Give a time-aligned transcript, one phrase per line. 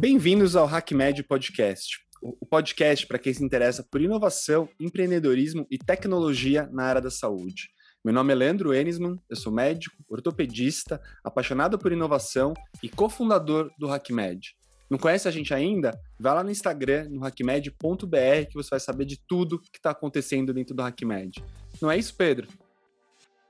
[0.00, 6.68] Bem-vindos ao HackMed Podcast, o podcast para quem se interessa por inovação, empreendedorismo e tecnologia
[6.70, 7.68] na área da saúde.
[8.04, 13.92] Meu nome é Leandro Enisman, eu sou médico, ortopedista, apaixonado por inovação e cofundador do
[13.92, 14.54] HackMed.
[14.88, 15.90] Não conhece a gente ainda?
[16.16, 20.54] Vai lá no Instagram, no hackmed.br, que você vai saber de tudo que está acontecendo
[20.54, 21.42] dentro do HackMed.
[21.82, 22.46] Não é isso, Pedro?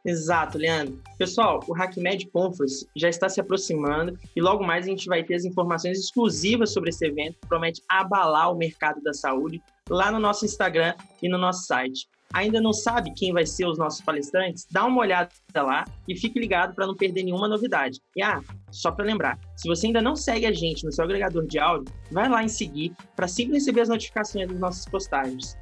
[0.05, 1.01] Exato, Leandro.
[1.19, 5.35] Pessoal, o HackMed Conference já está se aproximando e logo mais a gente vai ter
[5.35, 10.19] as informações exclusivas sobre esse evento que promete abalar o mercado da saúde lá no
[10.19, 12.09] nosso Instagram e no nosso site.
[12.35, 14.67] Ainda não sabe quem vai ser os nossos palestrantes?
[14.71, 17.99] Dá uma olhada lá e fique ligado para não perder nenhuma novidade.
[18.15, 21.47] E ah, só para lembrar, se você ainda não segue a gente no seu agregador
[21.47, 25.57] de áudio, vai lá em seguir para sempre receber as notificações das nossas postagens.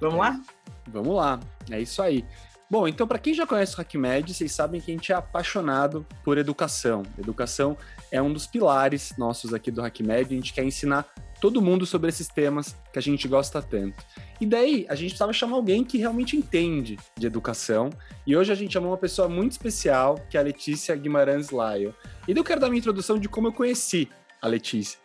[0.00, 0.40] Vamos lá?
[0.88, 1.38] Vamos lá,
[1.70, 2.24] é isso aí.
[2.72, 6.06] Bom, então para quem já conhece o HackMed, vocês sabem que a gente é apaixonado
[6.24, 7.02] por educação.
[7.18, 7.76] Educação
[8.10, 11.06] é um dos pilares nossos aqui do HackMed, a gente quer ensinar
[11.38, 14.02] todo mundo sobre esses temas que a gente gosta tanto.
[14.40, 17.90] E daí, a gente precisava chamar alguém que realmente entende de educação,
[18.26, 21.94] e hoje a gente chamou uma pessoa muito especial, que é a Letícia Guimarães Laio.
[22.26, 24.08] E eu quero dar uma introdução de como eu conheci
[24.40, 24.98] a Letícia.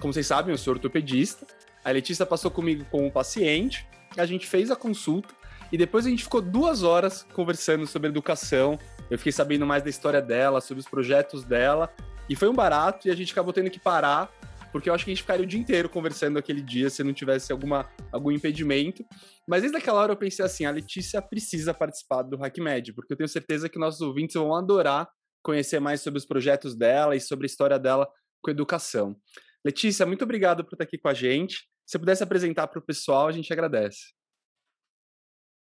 [0.00, 1.44] Como vocês sabem, eu sou ortopedista,
[1.84, 3.84] a Letícia passou comigo como paciente,
[4.16, 5.39] a gente fez a consulta,
[5.72, 8.78] e depois a gente ficou duas horas conversando sobre educação.
[9.10, 11.92] Eu fiquei sabendo mais da história dela, sobre os projetos dela.
[12.28, 14.32] E foi um barato e a gente acabou tendo que parar,
[14.72, 17.12] porque eu acho que a gente ficaria o dia inteiro conversando aquele dia se não
[17.12, 19.04] tivesse alguma, algum impedimento.
[19.48, 23.16] Mas desde aquela hora eu pensei assim: a Letícia precisa participar do HackMed, porque eu
[23.16, 25.08] tenho certeza que nossos ouvintes vão adorar
[25.42, 28.08] conhecer mais sobre os projetos dela e sobre a história dela
[28.42, 29.16] com educação.
[29.64, 31.68] Letícia, muito obrigado por estar aqui com a gente.
[31.86, 34.12] Se pudesse apresentar para o pessoal, a gente agradece.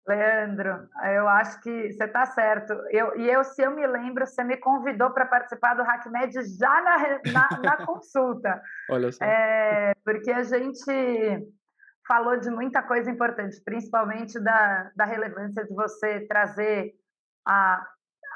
[0.06, 2.74] Leandro, eu acho que você está certo.
[2.90, 6.82] Eu, e eu, se eu me lembro, você me convidou para participar do HackMed já
[6.82, 8.60] na, na, na consulta.
[8.90, 9.24] Olha só.
[9.24, 11.48] É, porque a gente
[12.06, 16.92] falou de muita coisa importante, principalmente da, da relevância de você trazer
[17.46, 17.82] a,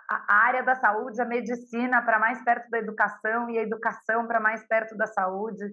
[0.09, 4.41] a área da saúde, a medicina para mais perto da educação e a educação para
[4.41, 5.65] mais perto da saúde.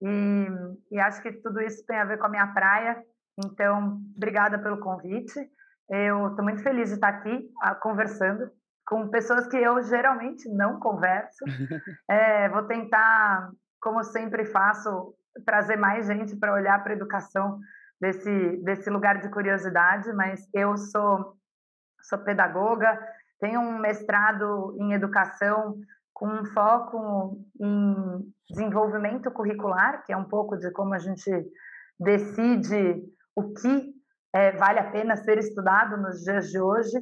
[0.00, 0.46] E,
[0.90, 3.02] e acho que tudo isso tem a ver com a minha praia
[3.44, 5.38] então, obrigada pelo convite.
[5.88, 8.50] Eu estou muito feliz de estar aqui a, ah, conversando
[8.86, 11.44] com pessoas que eu geralmente não converso.
[12.08, 15.14] É, vou tentar, como sempre faço,
[15.44, 17.58] trazer mais gente para olhar para a educação
[18.00, 21.36] desse, desse lugar de curiosidade, mas eu sou,
[22.02, 22.98] sou pedagoga,
[23.40, 25.76] tenho um mestrado em educação
[26.14, 31.30] com um foco em desenvolvimento curricular, que é um pouco de como a gente
[31.98, 33.02] decide
[33.36, 33.94] o que
[34.34, 36.96] é, vale a pena ser estudado nos dias de hoje,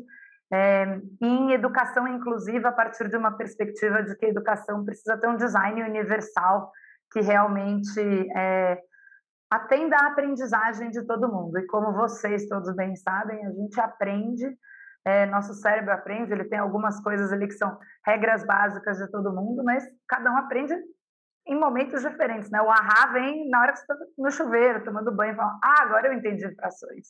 [0.53, 5.28] é, em educação inclusiva, a partir de uma perspectiva de que a educação precisa ter
[5.28, 6.71] um design universal
[7.11, 8.00] que realmente
[8.37, 8.78] é,
[9.50, 11.59] atenda à aprendizagem de todo mundo.
[11.59, 14.47] E como vocês todos bem sabem, a gente aprende,
[15.05, 19.34] é, nosso cérebro aprende, ele tem algumas coisas ali que são regras básicas de todo
[19.34, 20.75] mundo, mas cada um aprende
[21.47, 22.60] em momentos diferentes, né?
[22.62, 25.82] O ahá vem na hora que você está no chuveiro, tomando banho, e fala, ah,
[25.82, 27.09] agora eu entendi frações.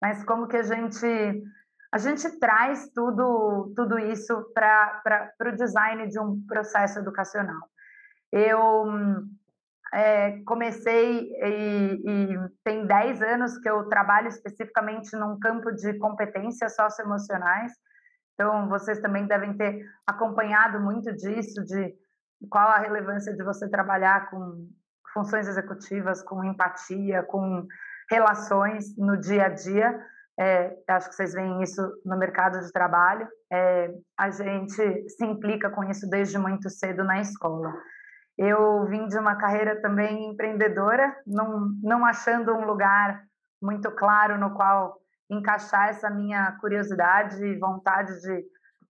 [0.00, 1.42] Mas como que a gente
[1.92, 7.60] a gente traz tudo tudo isso para o design de um processo educacional.
[8.32, 8.86] Eu
[9.92, 16.74] é, comecei e, e, tem 10 anos que eu trabalho especificamente num campo de competências
[16.74, 17.72] socioemocionais.
[18.34, 21.94] Então, vocês também devem ter acompanhado muito disso, de
[22.48, 24.68] qual a relevância de você trabalhar com
[25.12, 27.66] funções executivas, com empatia, com
[28.10, 30.00] relações no dia a dia.
[30.38, 33.28] É, acho que vocês veem isso no mercado de trabalho.
[33.52, 37.72] É, a gente se implica com isso desde muito cedo na escola.
[38.38, 43.22] Eu vim de uma carreira também empreendedora, não, não achando um lugar
[43.60, 44.96] muito claro no qual
[45.30, 48.44] encaixar essa minha curiosidade e vontade de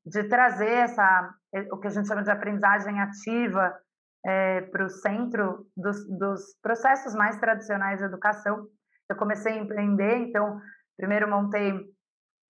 [0.04, 1.34] de trazer essa
[1.70, 3.76] o que a gente chama de aprendizagem ativa
[4.24, 8.66] é, para o centro dos, dos, processos mais tradicionais de educação.
[9.08, 10.60] Eu comecei a empreender, então
[10.96, 11.74] primeiro montei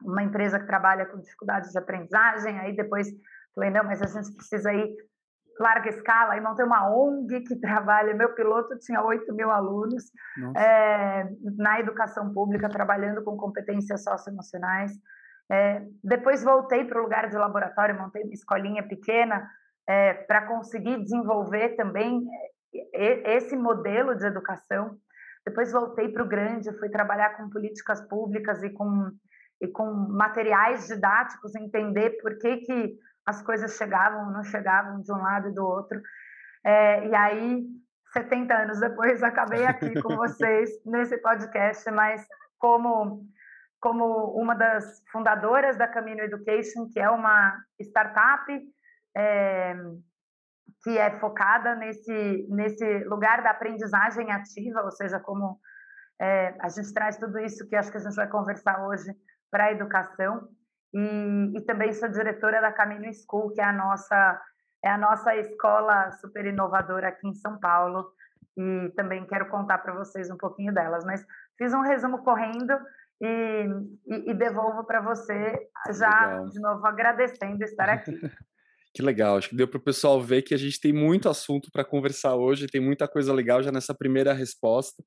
[0.02, 3.08] uma empresa que trabalha com dificuldades de aprendizagem, aí depois
[3.54, 4.94] falei não, mas a gente precisa ir
[5.58, 10.04] larga escala, aí montei uma ONG que trabalha, meu piloto tinha 8 mil alunos
[10.56, 14.92] é, na educação pública, trabalhando com competências socioemocionais,
[15.52, 19.46] é, depois voltei para o lugar de laboratório, montei uma escolinha pequena
[19.86, 22.24] é, para conseguir desenvolver também
[22.94, 24.96] é, esse modelo de educação.
[25.44, 29.10] Depois voltei para o grande, fui trabalhar com políticas públicas e com,
[29.60, 32.94] e com materiais didáticos, entender por que, que
[33.26, 36.00] as coisas chegavam ou não chegavam de um lado e do outro.
[36.64, 37.62] É, e aí,
[38.14, 42.26] 70 anos depois, acabei aqui com vocês nesse podcast, mas
[42.58, 43.26] como
[43.82, 48.46] como uma das fundadoras da Camino Education, que é uma startup
[49.16, 49.74] é,
[50.84, 55.58] que é focada nesse, nesse lugar da aprendizagem ativa, ou seja, como
[56.20, 59.12] é, a gente traz tudo isso que acho que a gente vai conversar hoje
[59.50, 60.48] para a educação.
[60.94, 64.40] E, e, também sou diretora da Camino School, que é a nossa
[64.84, 68.12] é a nossa escola super inovadora aqui em São Paulo.
[68.56, 71.04] E também quero contar para vocês um pouquinho delas.
[71.04, 71.24] Mas
[71.56, 72.78] fiz um resumo correndo
[73.22, 73.66] e,
[74.06, 76.48] e, e devolvo para você já Legal.
[76.48, 78.12] de novo agradecendo estar aqui.
[78.94, 81.70] Que legal, acho que deu para o pessoal ver que a gente tem muito assunto
[81.72, 85.02] para conversar hoje, tem muita coisa legal já nessa primeira resposta.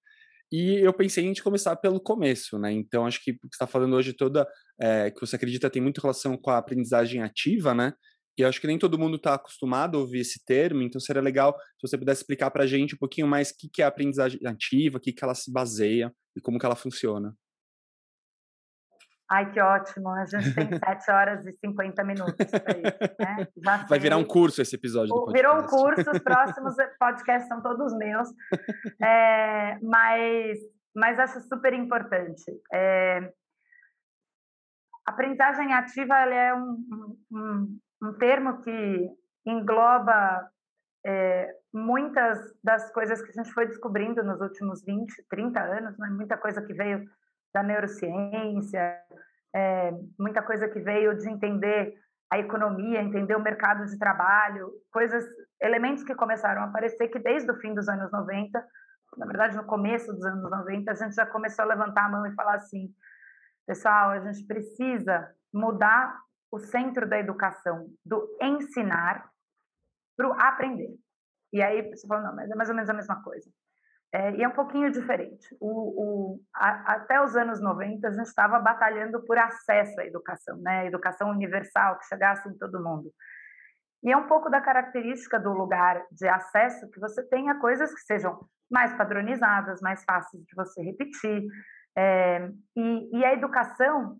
[0.51, 2.71] E eu pensei em a gente começar pelo começo, né?
[2.71, 4.47] Então, acho que o que você está falando hoje toda,
[4.81, 7.93] é, que você acredita tem muito relação com a aprendizagem ativa, né?
[8.35, 11.55] E acho que nem todo mundo está acostumado a ouvir esse termo, então seria legal
[11.79, 13.87] se você pudesse explicar para a gente um pouquinho mais o que, que é a
[13.87, 17.35] aprendizagem ativa, o que, que ela se baseia e como que ela funciona.
[19.29, 20.09] Ai, que ótimo.
[20.09, 23.15] A gente tem 7 horas e 50 minutos para isso.
[23.19, 23.47] Né?
[23.89, 25.41] Vai virar um curso esse episódio do podcast.
[25.41, 28.29] Virou um curso, os próximos podcasts são todos meus.
[29.01, 30.59] É, mas,
[30.95, 32.43] mas acho super importante.
[32.71, 33.31] É,
[35.05, 39.09] aprendizagem ativa é um, um, um, termo que
[39.45, 40.49] engloba
[41.05, 46.09] é, muitas das coisas que a gente foi descobrindo nos últimos 20, 30 anos, né?
[46.09, 47.05] muita coisa que veio
[47.55, 48.99] da neurociência,
[49.55, 51.97] é, muita coisa que veio de entender
[52.29, 55.23] a economia, entender o mercado de trabalho, coisas,
[55.61, 58.67] elementos que começaram a aparecer que desde o fim dos anos 90,
[59.17, 62.25] na verdade no começo dos anos 90, a gente já começou a levantar a mão
[62.25, 62.93] e falar assim,
[63.65, 66.19] pessoal, a gente precisa mudar
[66.51, 69.29] o centro da educação, do ensinar
[70.17, 70.93] para o aprender.
[71.53, 73.49] E aí você fala, não, mas é mais ou menos a mesma coisa.
[74.13, 75.47] É, e é um pouquinho diferente.
[75.59, 80.57] O, o, a, até os anos 90, a gente estava batalhando por acesso à educação,
[80.57, 80.87] né?
[80.87, 83.11] educação universal, que chegasse em todo mundo.
[84.03, 88.01] E é um pouco da característica do lugar de acesso que você tenha coisas que
[88.01, 91.43] sejam mais padronizadas, mais fáceis de você repetir.
[91.97, 94.17] É, e, e, a educação,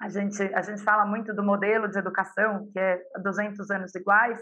[0.00, 4.38] a gente, a gente fala muito do modelo de educação, que é 200 anos iguais,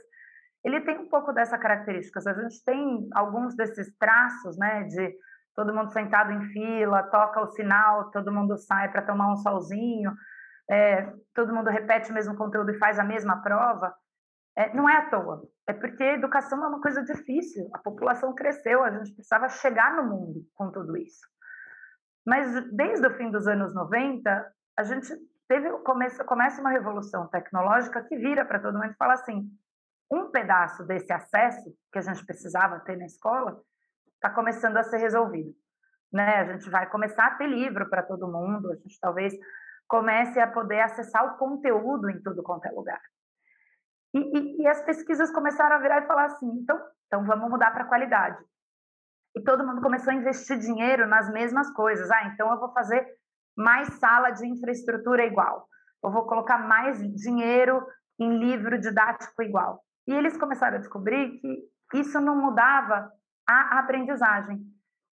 [0.65, 2.19] ele tem um pouco dessa característica.
[2.19, 5.15] A gente tem alguns desses traços, né, de
[5.55, 10.13] todo mundo sentado em fila, toca o sinal, todo mundo sai para tomar um solzinho,
[10.69, 13.95] é, todo mundo repete o mesmo conteúdo e faz a mesma prova.
[14.57, 17.69] É, não é à toa, é porque educação é uma coisa difícil.
[17.75, 21.27] A população cresceu, a gente precisava chegar no mundo com tudo isso.
[22.27, 25.09] Mas desde o fim dos anos 90, a gente
[25.47, 29.51] teve começa, começa uma revolução tecnológica que vira para todo mundo e fala assim:
[30.11, 33.61] um pedaço desse acesso que a gente precisava ter na escola
[34.15, 35.55] está começando a ser resolvido.
[36.13, 36.37] Né?
[36.37, 39.35] A gente vai começar a ter livro para todo mundo, a gente talvez
[39.89, 43.01] comece a poder acessar o conteúdo em tudo quanto é lugar.
[44.15, 47.73] E, e, e as pesquisas começaram a virar e falar assim, então, então vamos mudar
[47.73, 48.43] para qualidade.
[49.37, 52.09] E todo mundo começou a investir dinheiro nas mesmas coisas.
[52.11, 53.05] Ah, então eu vou fazer
[53.57, 55.69] mais sala de infraestrutura igual.
[56.03, 57.85] Eu vou colocar mais dinheiro
[58.19, 59.83] em livro didático igual.
[60.07, 61.41] E eles começaram a descobrir
[61.91, 63.11] que isso não mudava
[63.47, 64.61] a aprendizagem.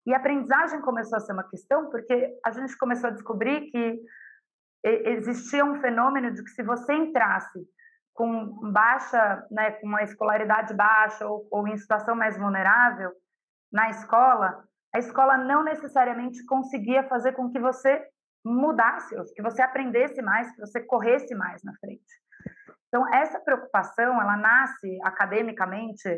[0.05, 4.01] E a aprendizagem começou a ser uma questão porque a gente começou a descobrir que
[4.83, 7.59] existia um fenômeno de que se você entrasse
[8.13, 13.11] com baixa, né, com uma escolaridade baixa ou, ou em situação mais vulnerável
[13.71, 18.05] na escola, a escola não necessariamente conseguia fazer com que você
[18.43, 22.21] mudasse, que você aprendesse mais, que você corresse mais na frente.
[22.91, 26.09] Então, essa preocupação, ela nasce academicamente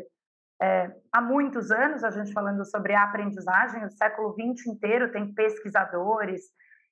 [0.60, 5.32] é, há muitos anos, a gente falando sobre a aprendizagem, o século XX inteiro tem
[5.32, 6.42] pesquisadores,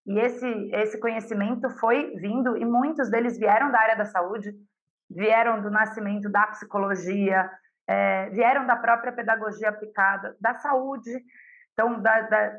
[0.07, 4.53] e esse, esse conhecimento foi vindo, e muitos deles vieram da área da saúde,
[5.11, 7.51] vieram do nascimento da psicologia,
[7.89, 11.11] é, vieram da própria pedagogia aplicada, da saúde,
[11.73, 12.57] então, da, da,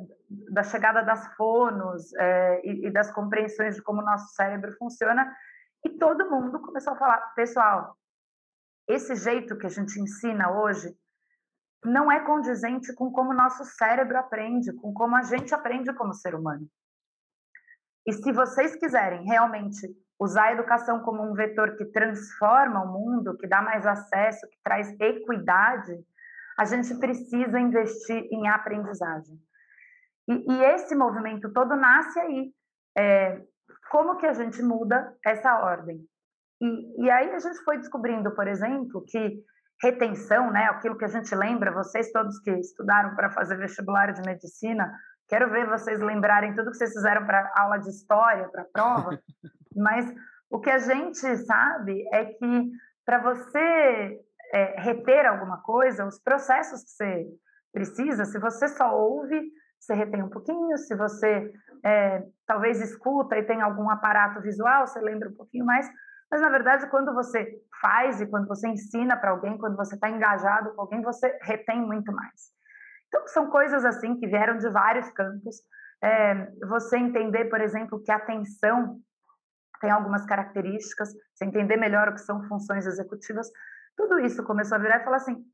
[0.51, 5.31] da chegada das fonos é, e, e das compreensões de como o nosso cérebro funciona,
[5.85, 7.97] e todo mundo começou a falar, pessoal,
[8.87, 10.95] esse jeito que a gente ensina hoje
[11.83, 16.13] não é condizente com como o nosso cérebro aprende, com como a gente aprende como
[16.13, 16.67] ser humano.
[18.05, 19.87] E se vocês quiserem realmente
[20.19, 24.57] usar a educação como um vetor que transforma o mundo, que dá mais acesso, que
[24.63, 25.93] traz equidade,
[26.57, 29.37] a gente precisa investir em aprendizagem.
[30.27, 32.53] E, e esse movimento todo nasce aí.
[32.97, 33.41] É,
[33.91, 35.99] como que a gente muda essa ordem?
[36.61, 39.43] E, e aí a gente foi descobrindo, por exemplo, que
[39.81, 40.65] retenção, né?
[40.65, 44.91] Aquilo que a gente lembra, vocês todos que estudaram para fazer vestibular de medicina,
[45.27, 49.19] quero ver vocês lembrarem tudo que vocês fizeram para aula de história, para prova.
[49.75, 50.13] Mas
[50.49, 52.71] o que a gente sabe é que
[53.05, 54.19] para você
[54.53, 57.27] é, reter alguma coisa, os processos que você
[57.73, 61.51] precisa, se você só ouve, você retém um pouquinho, se você
[61.83, 65.89] é, talvez escuta e tem algum aparato visual, você lembra um pouquinho mais,
[66.31, 67.47] mas na verdade, quando você
[67.79, 71.79] faz e quando você ensina para alguém, quando você está engajado com alguém, você retém
[71.79, 72.51] muito mais.
[73.07, 75.57] Então, são coisas assim que vieram de vários campos.
[76.03, 78.99] É, você entender, por exemplo, que a atenção
[79.79, 83.47] tem algumas características, você entender melhor o que são funções executivas,
[83.95, 85.45] tudo isso começou a virar e falar assim: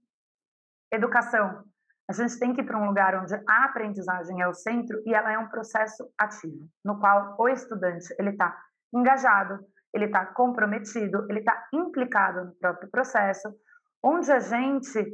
[0.94, 1.66] educação.
[2.10, 5.13] A gente tem que ir para um lugar onde a aprendizagem é o centro e
[5.13, 8.58] ela é um processo ativo, no qual o estudante ele está
[8.92, 9.60] engajado,
[9.94, 13.54] ele está comprometido, ele está implicado no próprio processo,
[14.01, 15.06] onde a gente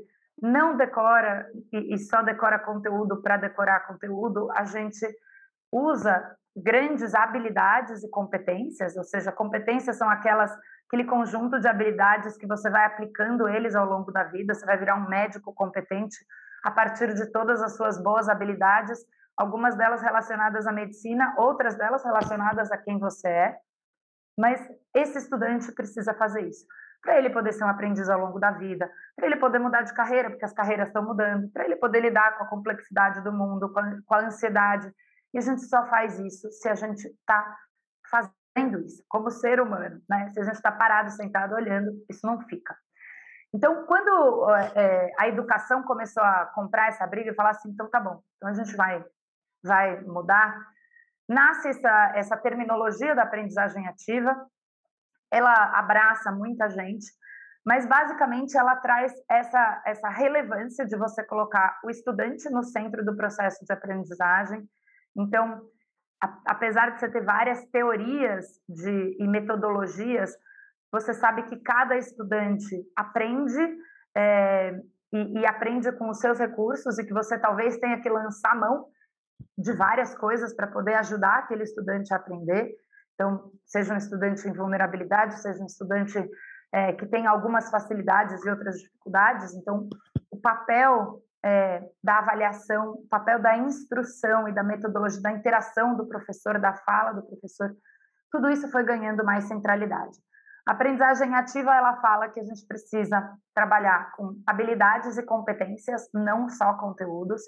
[0.41, 5.05] não decora e, só decora conteúdo para decorar conteúdo, a gente
[5.69, 10.51] usa grandes habilidades e competências, ou seja, competências são aquelas
[10.87, 14.77] aquele conjunto de habilidades que você vai aplicando eles ao longo da vida, você vai
[14.77, 16.15] virar um médico competente
[16.65, 18.97] a partir de todas as suas boas habilidades,
[19.37, 23.57] algumas delas relacionadas à medicina, outras delas relacionadas a quem você é.
[24.35, 24.59] Mas
[24.95, 26.65] esse estudante precisa fazer isso.
[27.03, 29.93] Para ele poder ser um aprendiz ao longo da vida, para ele poder mudar de
[29.93, 33.71] carreira, porque as carreiras estão mudando, para ele poder lidar com a complexidade do mundo,
[33.71, 34.91] com a, ansiedade.
[35.35, 37.57] E a gente só faz isso se a gente está
[38.09, 40.01] fazendo isso, como ser humano.
[40.09, 40.31] Né?
[40.33, 42.75] Se a gente está parado, sentado, olhando, isso não fica.
[43.55, 48.01] Então, quando é, a educação começou a comprar essa briga e falar assim, então tá
[48.01, 49.01] bom, então a gente vai,
[49.63, 50.59] vai mudar,
[51.25, 54.35] nasce essa, essa terminologia da aprendizagem ativa,
[55.31, 57.05] ela abraça muita gente,
[57.65, 63.15] mas basicamente ela traz essa, essa relevância de você colocar o estudante no centro do
[63.15, 64.67] processo de aprendizagem.
[65.15, 65.61] Então,
[66.21, 70.35] a, apesar de você ter várias teorias de, e metodologias,
[70.95, 73.59] você sabe que cada estudante aprende
[74.15, 74.79] é,
[75.11, 78.85] e, e aprende com os seus recursos e que você talvez tenha que lançar mão
[79.57, 82.73] de várias coisas para poder ajudar aquele estudante a aprender.
[83.13, 86.17] Então, seja um estudante em vulnerabilidade, seja um estudante
[86.71, 89.53] é, que tem algumas facilidades e outras dificuldades.
[89.53, 89.89] Então,
[90.31, 96.07] o papel é, da avaliação, o papel da instrução e da metodologia, da interação do
[96.07, 97.75] professor, da fala do professor,
[98.31, 100.17] tudo isso foi ganhando mais centralidade.
[100.67, 106.49] A aprendizagem ativa, ela fala que a gente precisa trabalhar com habilidades e competências, não
[106.49, 107.41] só conteúdos,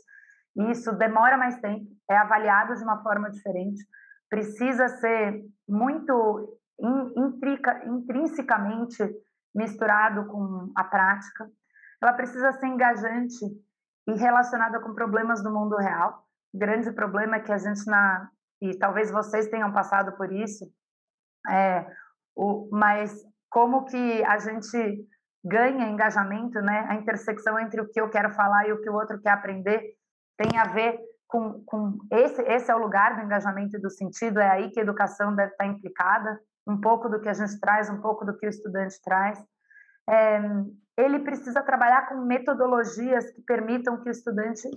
[0.56, 3.84] e isso demora mais tempo, é avaliado de uma forma diferente,
[4.30, 6.60] precisa ser muito
[7.16, 9.04] intrica, intrinsecamente
[9.56, 11.50] misturado com a prática,
[12.02, 13.46] ela precisa ser engajante
[14.08, 16.24] e relacionada com problemas do mundo real.
[16.54, 18.30] O grande problema é que a gente na
[18.62, 20.66] e talvez vocês tenham passado por isso,
[21.48, 21.86] é,
[22.38, 23.12] o, mas
[23.50, 25.08] como que a gente
[25.44, 26.86] ganha engajamento, né?
[26.90, 29.82] A intersecção entre o que eu quero falar e o que o outro quer aprender
[30.38, 34.40] tem a ver com, com esse, esse é o lugar do engajamento e do sentido,
[34.40, 37.90] é aí que a educação deve estar implicada, um pouco do que a gente traz,
[37.90, 39.40] um pouco do que o estudante traz.
[40.10, 40.40] É,
[40.98, 44.70] ele precisa trabalhar com metodologias que permitam que o estudante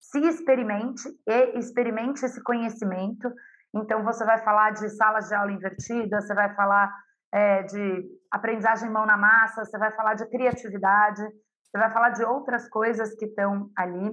[0.00, 3.32] se experimente e experimente esse conhecimento.
[3.74, 6.92] Então, você vai falar de salas de aula invertida, você vai falar
[7.32, 12.24] é, de aprendizagem mão na massa, você vai falar de criatividade, você vai falar de
[12.24, 14.12] outras coisas que estão ali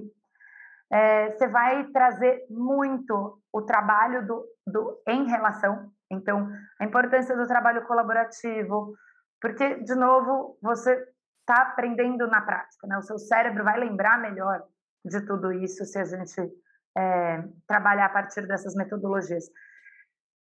[0.94, 5.90] é, você vai trazer muito o trabalho do, do em relação.
[6.10, 6.48] Então,
[6.80, 8.94] a importância do trabalho colaborativo,
[9.40, 10.92] porque, de novo, você
[11.40, 12.96] está aprendendo na prática, né?
[12.96, 14.62] O seu cérebro vai lembrar melhor
[15.04, 16.40] de tudo isso se a gente
[16.96, 19.44] é, trabalhar a partir dessas metodologias.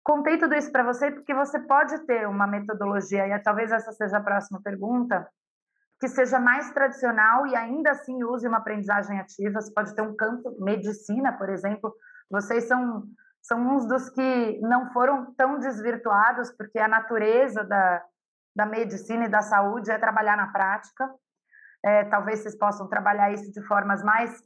[0.04, 4.18] Contei tudo isso para você porque você pode ter uma metodologia, e talvez essa seja
[4.18, 5.28] a próxima pergunta,
[6.00, 9.62] que seja mais tradicional e ainda assim use uma aprendizagem ativa.
[9.62, 11.96] Você pode ter um campo, medicina, por exemplo.
[12.30, 13.04] Vocês são,
[13.42, 18.04] são uns dos que não foram tão desvirtuados, porque a natureza da,
[18.54, 21.10] da medicina e da saúde é trabalhar na prática.
[21.86, 24.44] É, talvez vocês possam trabalhar isso de formas mais,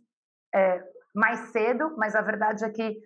[0.54, 0.84] é,
[1.16, 3.00] mais cedo, mas a verdade é que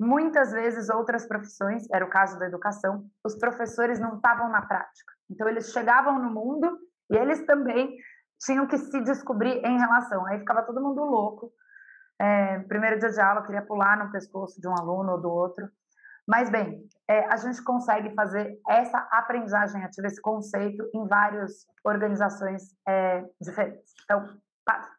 [0.00, 5.12] muitas vezes outras profissões, era o caso da educação, os professores não estavam na prática.
[5.30, 6.78] Então, eles chegavam no mundo
[7.10, 7.96] e eles também
[8.40, 10.26] tinham que se descobrir em relação.
[10.26, 11.52] Aí ficava todo mundo louco.
[12.20, 15.68] É, primeiro dia de aula, queria pular no pescoço de um aluno ou do outro.
[16.26, 22.62] Mas, bem, é, a gente consegue fazer essa aprendizagem ativa, esse conceito, em várias organizações
[22.86, 23.92] é, diferentes.
[24.04, 24.28] Então,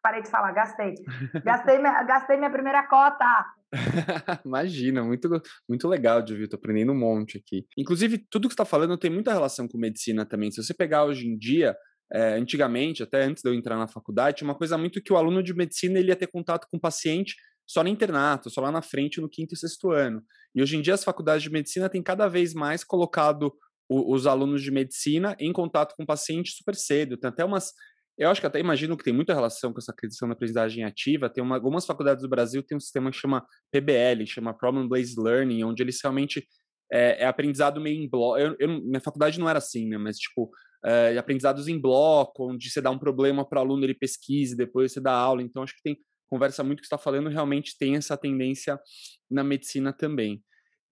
[0.02, 0.94] parei de falar, gastei.
[1.44, 3.24] Gastei, minha, gastei minha primeira cota.
[4.44, 5.28] Imagina, muito,
[5.68, 7.66] muito legal de ouvir, tô aprendendo um monte aqui.
[7.76, 10.50] Inclusive, tudo que você está falando tem muita relação com medicina também.
[10.50, 11.76] Se você pegar hoje em dia,
[12.12, 15.16] é, antigamente, até antes de eu entrar na faculdade, tinha uma coisa muito que o
[15.16, 17.34] aluno de medicina ele ia ter contato com o paciente
[17.66, 20.22] só no internato, só lá na frente, no quinto e sexto ano.
[20.54, 23.52] E hoje em dia as faculdades de medicina têm cada vez mais colocado
[23.88, 27.16] o, os alunos de medicina em contato com o paciente super cedo.
[27.16, 27.72] Tem até umas
[28.16, 31.28] eu acho que até imagino que tem muita relação com essa questão da aprendizagem ativa.
[31.28, 35.20] Tem uma, algumas faculdades do Brasil tem um sistema que chama PBL, chama Problem Based
[35.20, 36.46] Learning, onde eles realmente
[36.92, 38.38] é, é aprendizado meio em bloco.
[38.38, 39.98] Eu, eu, minha faculdade não era assim, né?
[39.98, 40.50] Mas tipo
[40.84, 44.92] é, aprendizados em bloco, onde você dá um problema para o aluno ele pesquise, depois
[44.92, 45.42] você dá aula.
[45.42, 48.78] Então acho que tem conversa muito que está falando realmente tem essa tendência
[49.30, 50.42] na medicina também.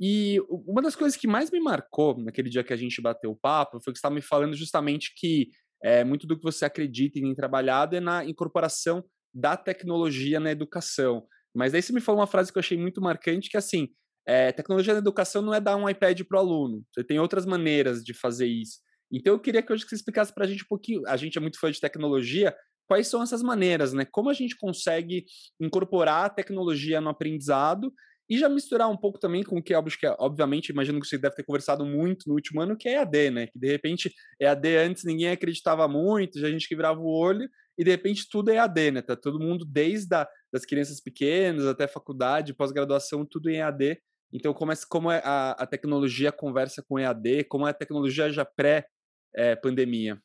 [0.00, 3.36] E uma das coisas que mais me marcou naquele dia que a gente bateu o
[3.36, 5.50] papo foi que você estava me falando justamente que
[5.82, 11.26] é, muito do que você acredita em trabalhado é na incorporação da tecnologia na educação.
[11.54, 13.88] Mas daí você me falou uma frase que eu achei muito marcante, que é assim,
[14.26, 17.44] é, tecnologia na educação não é dar um iPad para o aluno, você tem outras
[17.44, 18.78] maneiras de fazer isso.
[19.12, 21.40] Então eu queria que hoje você explicasse para a gente um pouquinho, a gente é
[21.40, 22.54] muito fã de tecnologia,
[22.88, 24.06] quais são essas maneiras, né?
[24.10, 25.24] Como a gente consegue
[25.60, 27.92] incorporar a tecnologia no aprendizado
[28.32, 31.34] e já misturar um pouco também com o que, que obviamente, imagino que você deve
[31.34, 33.46] ter conversado muito no último ano, que é EAD, né?
[33.46, 34.10] Que de repente
[34.40, 37.46] EAD antes ninguém acreditava muito, já a gente que virava o olho,
[37.76, 39.02] e de repente tudo é EAD, né?
[39.02, 44.00] Tá todo mundo, desde a, das crianças pequenas até faculdade, pós-graduação, tudo em EAD.
[44.32, 48.30] Então, como, é, como é a, a tecnologia conversa com EAD, como é a tecnologia
[48.30, 50.18] já pré-pandemia?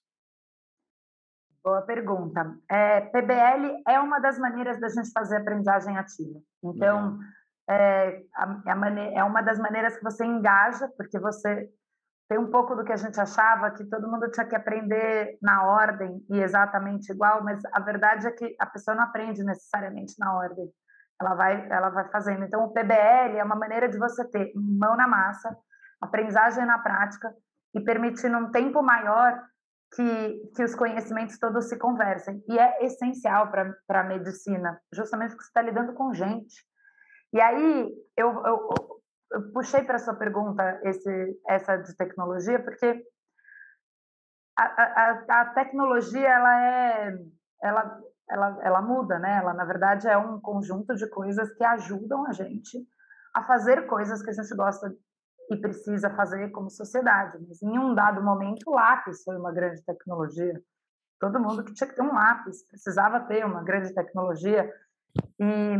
[1.61, 2.57] Boa pergunta.
[2.71, 6.39] É, PBL é uma das maneiras da gente fazer aprendizagem ativa.
[6.63, 7.37] Então, uhum
[7.69, 11.69] é, a, é a é uma das maneiras que você engaja, porque você
[12.29, 15.63] tem um pouco do que a gente achava que todo mundo tinha que aprender na
[15.63, 20.35] ordem e exatamente igual, mas a verdade é que a pessoa não aprende necessariamente na
[20.35, 20.69] ordem.
[21.19, 22.43] Ela vai, ela vai fazendo.
[22.43, 25.55] Então, o PBL é uma maneira de você ter mão na massa,
[26.01, 27.33] aprendizagem na prática
[27.73, 29.41] e permitindo um tempo maior
[29.95, 32.43] que, que os conhecimentos todos se conversem.
[32.47, 36.55] E é essencial para a medicina, justamente porque você está lidando com gente.
[37.33, 38.69] E aí eu, eu,
[39.31, 43.03] eu puxei para sua pergunta esse, essa de tecnologia, porque
[44.57, 47.17] a, a, a, tecnologia ela é
[47.61, 49.37] ela, ela, ela muda, né?
[49.37, 52.77] Ela na verdade é um conjunto de coisas que ajudam a gente
[53.35, 54.91] a fazer coisas que a gente gosta
[55.51, 57.37] e precisa fazer como sociedade.
[57.47, 60.59] Mas em um dado momento, o lápis foi uma grande tecnologia.
[61.19, 64.71] Todo mundo que tinha que ter um lápis precisava ter uma grande tecnologia.
[65.39, 65.77] E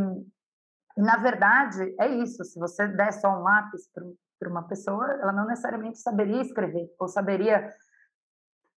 [0.98, 2.44] e, na verdade, é isso.
[2.44, 3.88] Se você der só um lápis
[4.40, 7.70] para uma pessoa, ela não necessariamente saberia escrever, ou saberia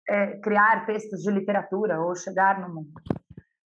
[0.08, 2.92] é, criar textos de literatura, ou chegar no mundo.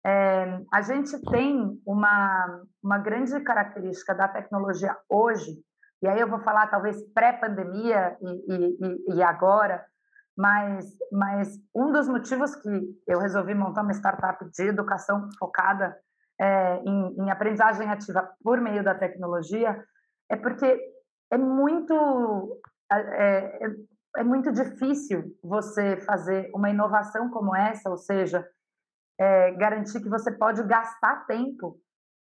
[0.04, 5.62] É, a gente tem uma, uma grande característica da tecnologia hoje,
[6.02, 9.84] e aí eu vou falar talvez pré-pandemia e, e, e, agora,
[10.36, 15.94] mas, mas um dos motivos que eu resolvi montar uma startup de educação focada
[16.40, 19.84] é, em, em, aprendizagem ativa por meio da tecnologia
[20.30, 20.78] é porque
[21.30, 23.60] é muito é, é,
[24.16, 28.46] é muito difícil você fazer uma inovação como essa, ou seja,
[29.18, 31.76] é, garantir que você pode gastar tempo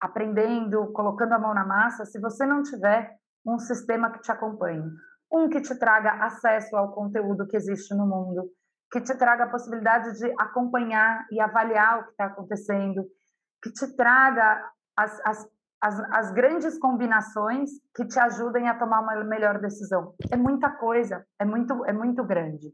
[0.01, 3.15] aprendendo, colocando a mão na massa, se você não tiver
[3.47, 4.85] um sistema que te acompanhe,
[5.33, 8.51] um que te traga acesso ao conteúdo que existe no mundo,
[8.91, 13.07] que te traga a possibilidade de acompanhar e avaliar o que está acontecendo,
[13.63, 15.49] que te traga as, as,
[15.81, 20.15] as, as, grandes combinações que te ajudem a tomar uma melhor decisão.
[20.31, 22.69] É muita coisa, é muito, é muito grande.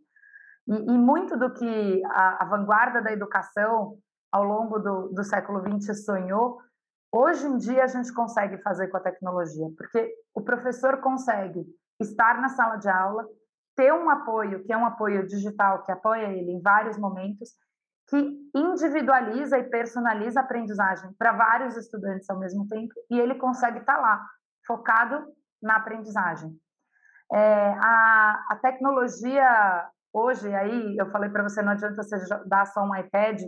[0.69, 3.99] E, e muito do que a, a, vanguarda da educação
[4.33, 6.59] ao longo do, do século XX sonhou,
[7.13, 11.65] hoje em dia a gente consegue fazer com a tecnologia, porque o professor consegue
[12.01, 13.25] estar na sala de aula,
[13.77, 17.51] ter um apoio, que é um apoio digital, que apoia ele em vários momentos,
[18.09, 23.79] que individualiza e personaliza a aprendizagem para vários estudantes ao mesmo tempo e ele consegue
[23.79, 24.27] estar tá lá,
[24.67, 25.27] focado
[25.63, 26.51] na aprendizagem.
[27.33, 32.17] É, a, a, tecnologia hoje, aí eu falei para você, não adianta você
[32.47, 33.41] dar só um iPad,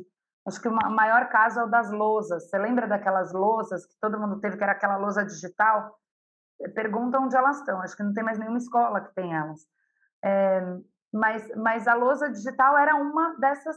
[0.47, 2.49] acho que o maior caso é o das lousas.
[2.49, 5.97] Você lembra daquelas lousas que todo mundo teve, que era aquela lousa digital?
[6.75, 9.61] Pergunta onde elas estão, acho que não tem mais nenhuma escola que tem elas.
[10.25, 10.61] É,
[11.12, 13.77] mas, mas a lousa digital era uma dessas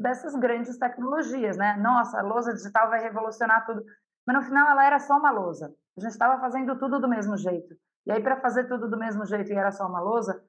[0.00, 1.76] dessas grandes tecnologias, né?
[1.76, 3.84] Nossa, a lousa digital vai revolucionar tudo.
[4.26, 5.74] Mas no final ela era só uma lousa.
[5.96, 7.74] A gente estava fazendo tudo do mesmo jeito.
[8.06, 10.42] E aí, para fazer tudo do mesmo jeito e era só uma lousa,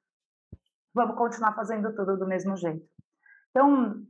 [0.94, 2.84] vamos continuar fazendo tudo do mesmo jeito.
[3.50, 4.02] Então,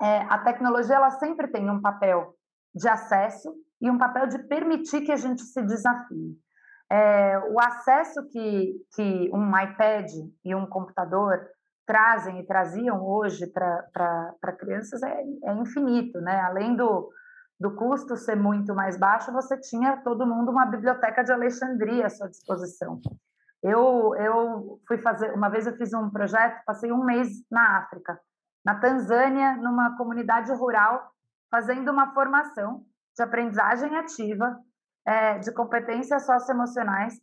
[0.00, 2.34] é, a tecnologia ela sempre tem um papel
[2.74, 6.38] de acesso e um papel de permitir que a gente se desafie.
[6.90, 10.10] É, o acesso que, que um iPad
[10.42, 11.46] e um computador
[11.88, 16.38] trazem e traziam hoje para crianças é, é, infinito, né?
[16.42, 17.10] Além do,
[17.58, 22.10] do custo ser muito mais baixo, você tinha todo mundo uma biblioteca de Alexandria à
[22.10, 23.00] sua disposição.
[23.62, 28.20] Eu, eu fui fazer, uma vez eu fiz um projeto, passei um mês na África,
[28.62, 31.10] na Tanzânia, numa comunidade rural,
[31.50, 32.84] fazendo uma formação
[33.16, 34.58] de aprendizagem ativa,
[35.06, 37.14] é, de competências socioemocionais,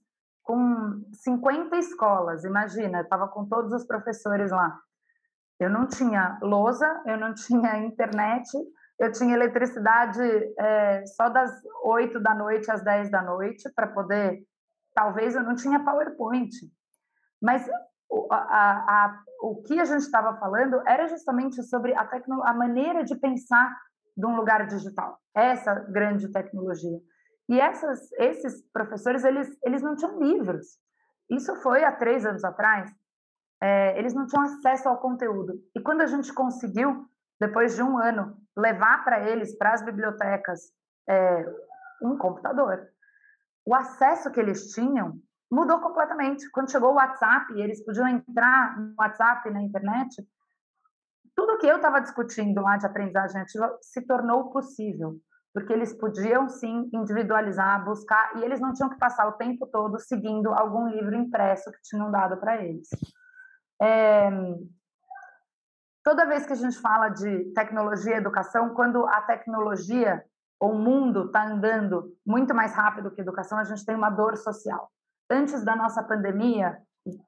[0.46, 2.46] com 50 escolas.
[2.46, 4.80] Imagina, eu estava com todos os professores lá.
[5.60, 8.48] Eu não tinha lousa, eu não tinha internet,
[9.00, 10.22] eu tinha eletricidade
[10.60, 11.52] é, só das
[11.84, 14.40] 8 da noite às 10 da noite para poder.
[14.94, 16.52] Talvez eu não tinha PowerPoint,
[17.42, 17.68] mas
[18.32, 22.54] a, a, a, o que a gente estava falando era justamente sobre a, tecno, a
[22.54, 23.76] maneira de pensar
[24.16, 26.98] de um lugar digital, essa grande tecnologia.
[27.48, 30.78] E essas, esses professores, eles, eles não tinham livros.
[31.30, 32.92] Isso foi há três anos atrás.
[33.62, 35.54] É, eles não tinham acesso ao conteúdo.
[35.76, 37.08] E quando a gente conseguiu,
[37.40, 40.72] depois de um ano, levar para eles, para as bibliotecas,
[41.08, 41.46] é,
[42.02, 42.88] um computador,
[43.66, 45.20] o acesso que eles tinham
[45.52, 46.50] mudou completamente.
[46.52, 50.28] Quando chegou o WhatsApp eles podiam entrar no WhatsApp na internet,
[51.36, 55.16] tudo que eu estava discutindo lá de aprendizagem ativa se tornou possível,
[55.56, 59.98] porque eles podiam sim individualizar, buscar, e eles não tinham que passar o tempo todo
[59.98, 62.90] seguindo algum livro impresso que tinham dado para eles.
[63.82, 64.30] É,
[66.04, 70.26] toda vez que a gente fala de tecnologia e educação, quando a tecnologia
[70.60, 74.10] ou o mundo está andando muito mais rápido que a educação, a gente tem uma
[74.10, 74.92] dor social.
[75.32, 76.78] Antes da nossa pandemia,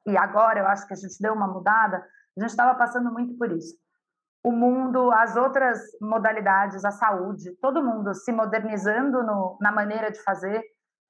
[0.05, 2.05] e agora eu acho que a gente deu uma mudada,
[2.37, 3.73] a gente estava passando muito por isso
[4.47, 10.23] o mundo, as outras modalidades, a saúde, todo mundo se modernizando no, na maneira de
[10.23, 10.63] fazer,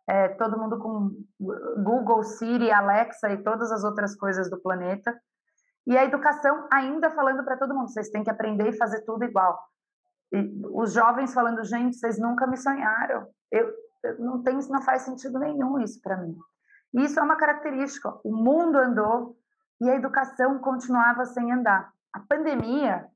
[0.10, 1.12] é, todo mundo com
[1.84, 5.16] Google, Siri, Alexa e todas as outras coisas do planeta.
[5.86, 9.24] E a educação ainda falando para todo mundo, vocês têm que aprender e fazer tudo
[9.24, 9.56] igual.
[10.34, 13.28] E os jovens falando, gente, vocês nunca me sonharam.
[13.52, 13.72] Eu,
[14.04, 16.36] eu não tem, não faz sentido nenhum isso para mim.
[16.96, 18.10] E isso é uma característica.
[18.24, 19.38] O mundo andou
[19.80, 21.94] e a educação continuava sem andar.
[22.12, 23.08] A pandemia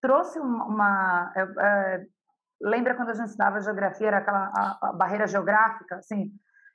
[0.00, 0.64] trouxe uma.
[0.64, 2.06] uma é, é,
[2.62, 5.96] lembra quando a gente estudava geografia, era aquela a, a barreira geográfica?
[5.96, 6.30] Assim,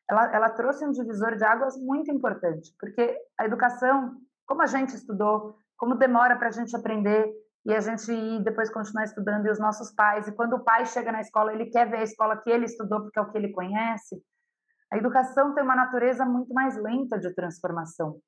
[0.09, 4.95] ela, ela trouxe um divisor de águas muito importante, porque a educação, como a gente
[4.95, 7.31] estudou, como demora para a gente aprender
[7.65, 10.85] e a gente ir depois continuar estudando, e os nossos pais, e quando o pai
[10.85, 13.37] chega na escola, ele quer ver a escola que ele estudou porque é o que
[13.37, 14.21] ele conhece.
[14.93, 18.19] A educação tem uma natureza muito mais lenta de transformação.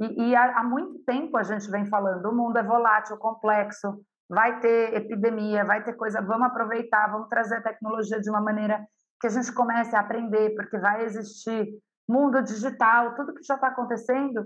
[0.00, 4.00] E, e há, há, muito tempo a gente vem falando: o mundo é volátil, complexo,
[4.28, 8.84] vai ter epidemia, vai ter coisa, vamos aproveitar, vamos trazer a tecnologia de uma maneira
[9.20, 11.68] que a gente comece a aprender, porque vai existir
[12.08, 14.44] mundo digital, tudo que já está acontecendo.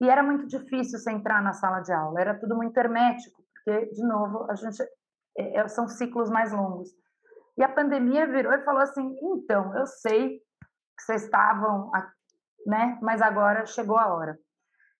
[0.00, 3.86] E era muito difícil você entrar na sala de aula, era tudo muito hermético, porque,
[3.86, 4.82] de novo, a gente
[5.38, 6.90] é, é são ciclos mais longos.
[7.56, 11.90] E a pandemia virou e falou assim: então, eu sei que vocês estavam,
[12.66, 14.38] né, mas agora chegou a hora.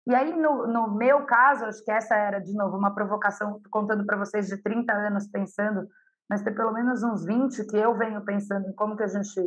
[0.07, 4.07] E aí, no, no meu caso, acho que essa era, de novo, uma provocação, contando
[4.07, 5.89] para vocês de 30 anos pensando,
[6.31, 9.41] mas tem pelo menos uns 20 que eu venho pensando em como que a gente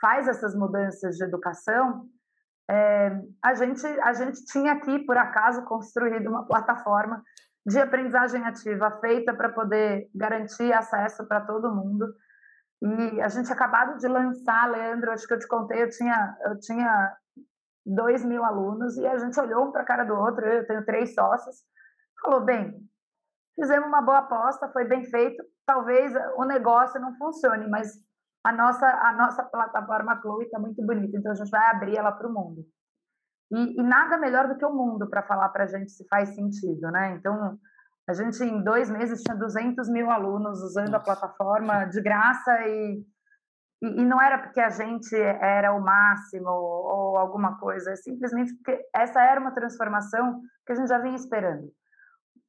[0.00, 2.06] faz essas mudanças de educação.
[2.70, 7.22] É, a, gente, a gente tinha aqui, por acaso, construído uma plataforma
[7.66, 12.06] de aprendizagem ativa feita para poder garantir acesso para todo mundo.
[12.82, 16.58] E a gente acabado de lançar, Leandro, acho que eu te contei, eu tinha, eu
[16.58, 17.14] tinha
[17.84, 20.44] dois mil alunos e a gente olhou um para a cara do outro.
[20.46, 21.56] Eu tenho três sócios.
[22.22, 22.74] Falou: bem,
[23.54, 25.42] fizemos uma boa aposta, foi bem feito.
[25.66, 27.92] Talvez o negócio não funcione, mas
[28.44, 32.12] a nossa, a nossa plataforma Chloe está muito bonita, então a gente vai abrir ela
[32.12, 32.64] para o mundo.
[33.52, 36.34] E, e, nada melhor do que o mundo para falar para a gente se faz
[36.34, 37.16] sentido, né?
[37.16, 37.58] Então,
[38.08, 40.96] a gente em dois meses tinha 200 mil alunos usando Nossa.
[40.96, 43.04] a plataforma de graça e
[43.82, 48.54] e, e, não era porque a gente era o máximo ou, alguma coisa, é simplesmente
[48.54, 51.70] porque essa era uma transformação que a gente já vinha esperando.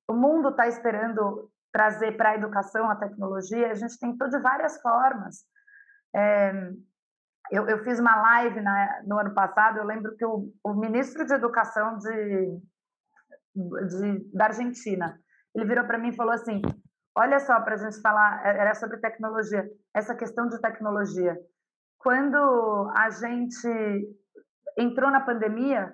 [0.10, 4.82] O mundo está esperando trazer para a educação a tecnologia, a gente tentou de várias
[4.82, 5.46] formas.
[6.14, 6.52] É,
[7.50, 11.26] eu, eu, fiz uma live na, no ano passado, eu lembro que o, o ministro
[11.26, 12.60] de Educação de,
[13.56, 15.18] de, da Argentina,
[15.56, 16.62] ele virou para mim e falou assim,
[17.16, 21.38] Olha só, para a gente falar, é, era sobre tecnologia, essa questão de tecnologia.
[21.98, 24.18] Quando a gente
[24.78, 25.94] entrou na pandemia,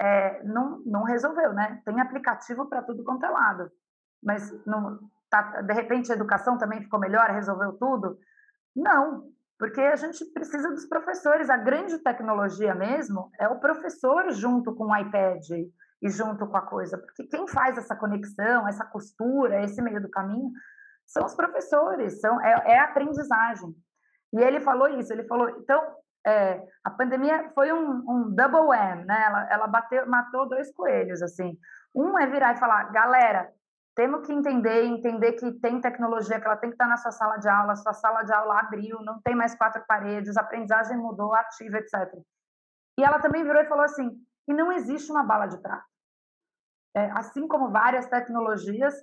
[0.00, 1.80] é, não, não resolveu, né?
[1.84, 3.70] Tem aplicativo para tudo quanto é lado,
[4.22, 4.98] mas não,
[5.30, 8.18] tá, de repente a educação também ficou melhor, resolveu tudo?
[8.74, 11.48] Não, porque a gente precisa dos professores.
[11.48, 15.44] A grande tecnologia mesmo é o professor junto com o iPad
[16.04, 20.10] e junto com a coisa, porque quem faz essa conexão, essa costura, esse meio do
[20.10, 20.52] caminho,
[21.06, 23.74] são os professores, são, é, é a aprendizagem.
[24.34, 25.82] E ele falou isso, ele falou, então,
[26.26, 29.24] é, a pandemia foi um, um double whammy, né?
[29.26, 31.56] Ela, ela bateu, matou dois coelhos, assim.
[31.94, 33.50] Um é virar e falar, galera,
[33.94, 37.38] temos que entender, entender que tem tecnologia, que ela tem que estar na sua sala
[37.38, 41.32] de aula, sua sala de aula abriu, não tem mais quatro paredes, a aprendizagem mudou,
[41.34, 42.12] ativa, etc.
[42.98, 44.10] E ela também virou e falou assim,
[44.46, 45.93] e não existe uma bala de prata.
[46.94, 48.94] É, assim como várias tecnologias,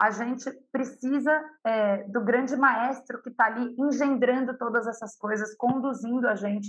[0.00, 1.32] a gente precisa
[1.64, 6.68] é, do grande maestro que está ali engendrando todas essas coisas, conduzindo a gente,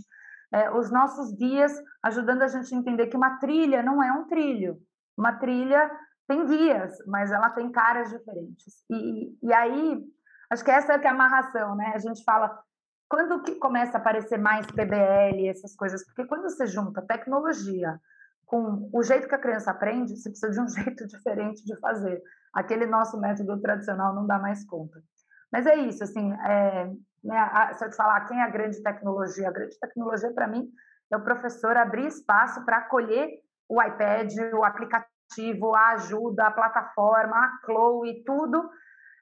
[0.52, 4.28] é, os nossos guias ajudando a gente a entender que uma trilha não é um
[4.28, 4.78] trilho.
[5.18, 5.90] Uma trilha
[6.28, 8.84] tem guias, mas ela tem caras diferentes.
[8.90, 10.00] E, e aí,
[10.52, 11.92] acho que essa é, que é a amarração, né?
[11.96, 12.62] A gente fala,
[13.10, 16.06] quando que começa a aparecer mais PBL, essas coisas?
[16.06, 18.00] Porque quando você junta tecnologia
[18.54, 22.22] com o jeito que a criança aprende, você precisa de um jeito diferente de fazer
[22.54, 25.02] aquele nosso método tradicional não dá mais conta.
[25.52, 26.86] Mas é isso, assim, é,
[27.24, 30.48] né, a, se eu te falar quem é a grande tecnologia, a grande tecnologia para
[30.48, 30.70] mim
[31.12, 33.28] é o professor abrir espaço para acolher
[33.68, 38.70] o iPad, o aplicativo, a ajuda, a plataforma, a Chloe, tudo,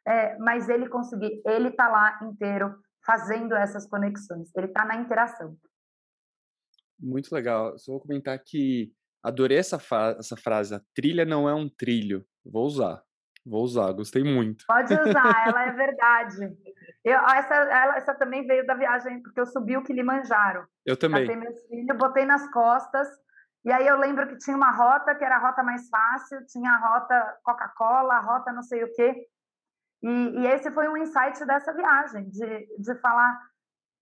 [0.06, 5.56] é, mas ele conseguir, ele está lá inteiro fazendo essas conexões, ele está na interação.
[7.00, 7.78] Muito legal.
[7.80, 9.80] Só vou comentar que adorei essa,
[10.18, 12.26] essa frase, a trilha não é um trilho.
[12.46, 13.02] Vou usar.
[13.46, 14.66] Vou usar, gostei muito.
[14.68, 16.56] Pode usar, ela é verdade.
[17.04, 20.68] Eu, essa, ela, essa também veio da viagem, porque eu subi o Kilimanjaro.
[20.86, 21.26] Eu também.
[21.26, 23.08] Catei meus filhos, botei nas costas.
[23.66, 26.72] E aí eu lembro que tinha uma rota que era a rota mais fácil, tinha
[26.72, 29.28] a rota Coca-Cola, a rota não sei o quê.
[30.04, 33.40] E, e, esse foi um insight dessa viagem, de, de falar,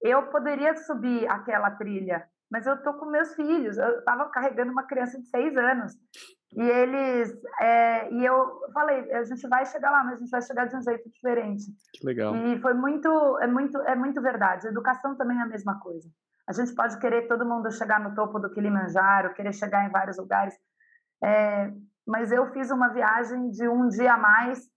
[0.02, 3.78] eu poderia subir aquela trilha, mas eu tô com meus filhos.
[3.78, 5.94] Eu estava carregando uma criança de seis anos.
[6.54, 7.32] E eles.
[7.62, 10.76] É, e eu falei, a gente vai chegar lá, mas a gente vai chegar de
[10.76, 11.66] um jeito diferente.
[11.94, 12.36] Que legal.
[12.36, 13.08] E foi muito.
[13.40, 14.68] É muito, é muito verdade.
[14.68, 16.10] A educação também é a mesma coisa.
[16.48, 20.18] A gente pode querer todo mundo chegar no topo do Kilimanjaro, querer chegar em vários
[20.18, 20.56] lugares.
[21.24, 21.72] É,
[22.08, 24.68] mas eu fiz uma viagem de um dia a mais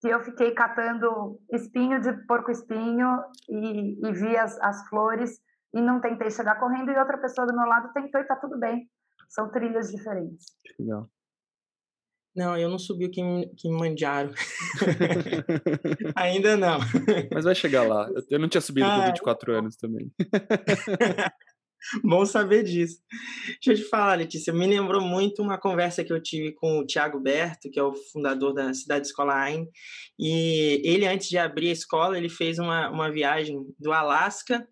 [0.00, 5.40] que eu fiquei catando espinho de porco-espinho e, e vi as, as flores
[5.74, 8.58] e não tentei chegar correndo e outra pessoa do meu lado tentou e tá tudo
[8.58, 8.88] bem.
[9.28, 10.46] São trilhas diferentes.
[10.78, 11.08] Legal.
[12.34, 14.32] Não, eu não subi o Kilimanjaro.
[16.14, 16.78] Ainda não.
[17.32, 18.08] Mas vai chegar lá.
[18.30, 20.10] Eu não tinha subido ah, com 24 anos também.
[22.04, 23.00] Bom saber disso.
[23.64, 26.86] Deixa eu te falar, Letícia, me lembrou muito uma conversa que eu tive com o
[26.86, 29.66] Tiago Berto, que é o fundador da Cidade Escola Ain,
[30.18, 34.66] e ele, antes de abrir a escola, ele fez uma, uma viagem do Alasca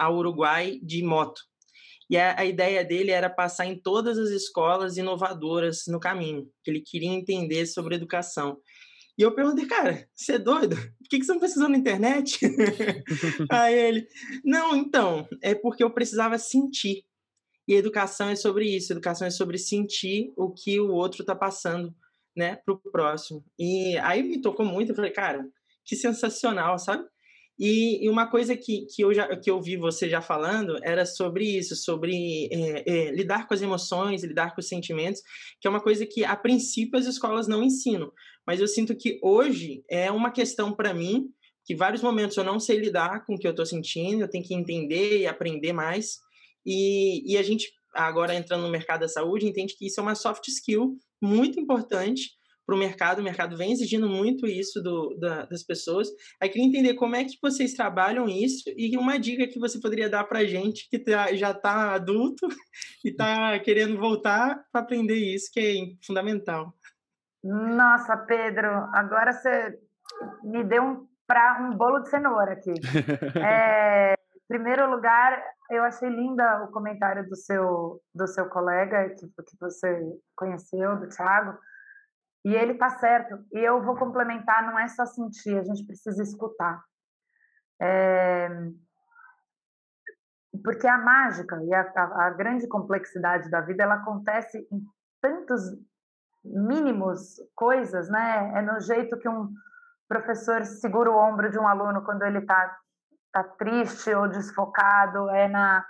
[0.00, 1.42] ao Uruguai de moto.
[2.08, 6.70] E a, a, ideia dele era passar em todas as escolas inovadoras no caminho, que
[6.70, 8.58] ele queria entender sobre educação.
[9.16, 10.74] E eu perguntei, cara, você é doido?
[10.74, 12.40] Por que, que você não pesquisou na internet?
[13.52, 14.08] Aí ele,
[14.42, 17.04] não, então, é porque eu precisava sentir.
[17.68, 21.94] E educação é sobre isso, educação é sobre sentir o que o outro está passando,
[22.34, 23.44] né, para o próximo.
[23.56, 25.46] E aí me tocou muito, eu falei, cara,
[25.84, 27.04] que sensacional, sabe?
[27.60, 31.04] E, e, uma coisa que, que, eu já, que eu vi você já falando era
[31.04, 35.20] sobre isso, sobre é, é, lidar com as emoções, lidar com os sentimentos,
[35.60, 38.10] que é uma coisa que, a princípio, as escolas não ensinam.
[38.46, 41.28] Mas eu sinto que hoje é uma questão para mim,
[41.66, 44.42] que vários momentos eu não sei lidar com o que eu estou sentindo, eu tenho
[44.42, 46.18] que entender e aprender mais.
[46.64, 50.14] E, e a gente, agora entrando no mercado da saúde, entende que isso é uma
[50.14, 55.44] soft skill muito importante para o mercado, o mercado vem exigindo muito isso do, da,
[55.46, 56.08] das pessoas.
[56.40, 60.08] Aí queria entender como é que vocês trabalham isso e uma dica que você poderia
[60.08, 62.46] dar para a gente que tá, já está adulto
[63.04, 66.72] e está querendo voltar para aprender isso, que é fundamental.
[67.42, 69.78] Nossa, Pedro, agora você
[70.42, 72.72] me deu um, pra, um bolo de cenoura aqui.
[73.42, 79.26] É, em primeiro lugar, eu achei linda o comentário do seu, do seu colega que,
[79.26, 80.02] que você
[80.36, 81.56] conheceu, do Thiago,
[82.44, 83.44] e ele está certo.
[83.52, 86.82] E eu vou complementar, não é só sentir, a gente precisa escutar.
[87.80, 88.48] É...
[90.64, 94.82] Porque a mágica e a, a, grande complexidade da vida, ela acontece em
[95.20, 95.62] tantos
[96.44, 98.52] mínimos coisas, né?
[98.56, 99.52] É no jeito que um
[100.08, 102.78] professor segura o ombro de um aluno quando ele está
[103.32, 105.86] tá triste ou desfocado, é na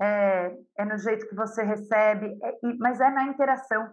[0.00, 3.92] é, é no jeito que você recebe, é, mas é na interação.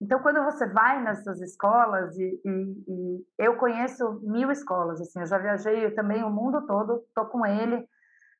[0.00, 5.26] Então, quando você vai nessas escolas, e, e, e, eu conheço mil escolas, assim, eu
[5.26, 7.88] já viajei também o mundo todo, estou com ele,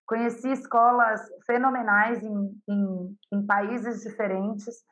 [0.07, 4.85] conheci escolas fenomenais em, em, em países diferentes,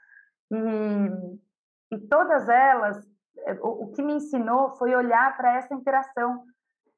[0.50, 2.96] e, e todas elas,
[3.40, 6.44] é, o, o, que me ensinou foi olhar para essa interação,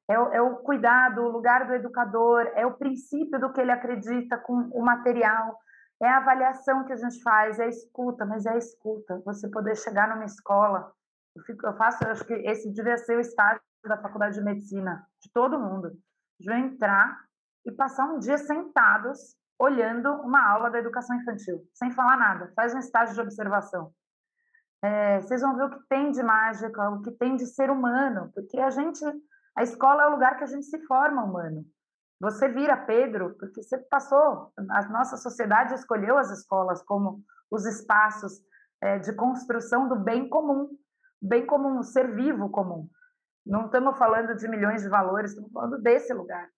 [0.09, 4.37] é é o cuidado, o lugar do educador, é o princípio do que ele acredita
[4.37, 5.57] com o material,
[6.01, 9.21] é a avaliação que a gente faz, é a escuta, mas é a escuta.
[9.25, 10.91] Você poder chegar numa escola,
[11.35, 14.43] eu, fico, eu faço, eu acho que esse devia ser o estágio da faculdade de
[14.43, 15.91] medicina, de todo mundo,
[16.39, 17.25] de entrar
[17.65, 22.75] e passar um dia sentados olhando uma aula da educação infantil, sem falar nada, faz
[22.75, 23.91] um estágio de observação.
[24.83, 28.31] É, vocês vão ver o que tem de mágica, o que tem de ser humano,
[28.35, 29.03] porque a gente,
[29.55, 31.65] a escola é o lugar que a gente se forma humano.
[32.19, 38.41] Você vira Pedro porque você passou, a nossa sociedade escolheu as escolas como os espaços
[38.81, 40.69] é, de construção do bem comum,
[41.21, 42.89] bem comum, ser vivo comum.
[43.45, 46.49] Não estamos falando de milhões de valores, estamos falando desse lugar.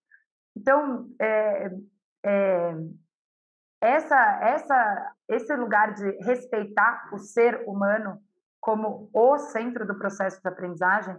[0.55, 1.71] Então, é,
[2.25, 2.75] é,
[3.81, 8.21] essa, essa, esse lugar de respeitar o ser humano
[8.59, 11.17] como o centro do processo de aprendizagem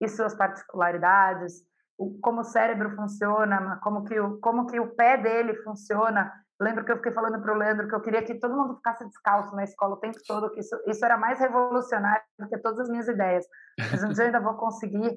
[0.00, 1.71] e suas particularidades, o,
[2.20, 6.32] como o cérebro funciona, como que o, como que o pé dele funciona.
[6.60, 9.04] lembro que eu fiquei falando para o Leandro que eu queria que todo mundo ficasse
[9.06, 12.80] descalço na escola o tempo todo, que isso, isso era mais revolucionário do que todas
[12.80, 13.44] as minhas ideias.
[13.78, 15.16] Mas um dia eu ainda vou conseguir.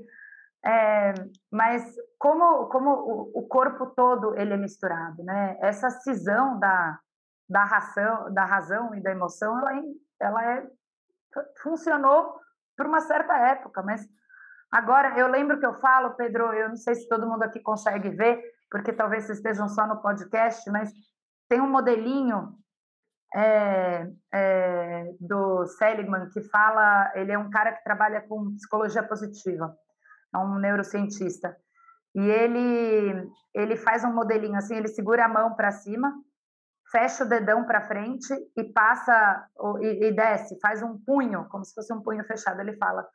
[0.65, 1.13] É,
[1.52, 1.84] mas
[2.17, 5.58] como, como o, o, corpo todo ele é misturado, né?
[5.62, 7.00] Essa cisão da,
[7.48, 9.84] da, razão, da razão e da emoção, ela, é,
[10.19, 10.67] ela é,
[11.62, 12.39] funcionou
[12.76, 14.02] por uma certa época, mas
[14.76, 18.10] Agora, eu lembro que eu falo, Pedro, eu não sei se todo mundo aqui consegue
[18.10, 20.92] ver, porque talvez vocês estejam só no podcast, mas
[21.48, 22.58] tem um modelinho
[23.34, 29.74] é, é, do Seligman que fala, ele é um cara que trabalha com psicologia positiva,
[30.34, 31.56] é um neurocientista.
[32.14, 36.14] E ele, ele faz um modelinho assim, ele segura a mão para cima,
[36.92, 39.48] fecha o dedão para frente e passa
[39.80, 42.60] e, e desce, faz um punho, como se fosse um punho fechado.
[42.60, 43.08] Ele fala: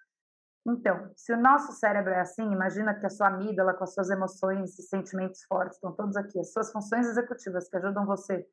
[0.66, 4.10] então, se o nosso cérebro é assim, imagina que a sua amígdala, com as suas
[4.10, 8.46] emoções e sentimentos fortes, estão todos aqui, as suas funções executivas que ajudam você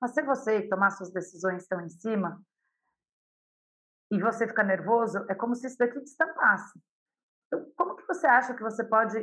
[0.00, 2.40] a ser você e tomar suas decisões estão em cima,
[4.10, 6.80] e você fica nervoso, é como se isso daqui destampasse.
[7.46, 9.16] Então, como que você acha que você pode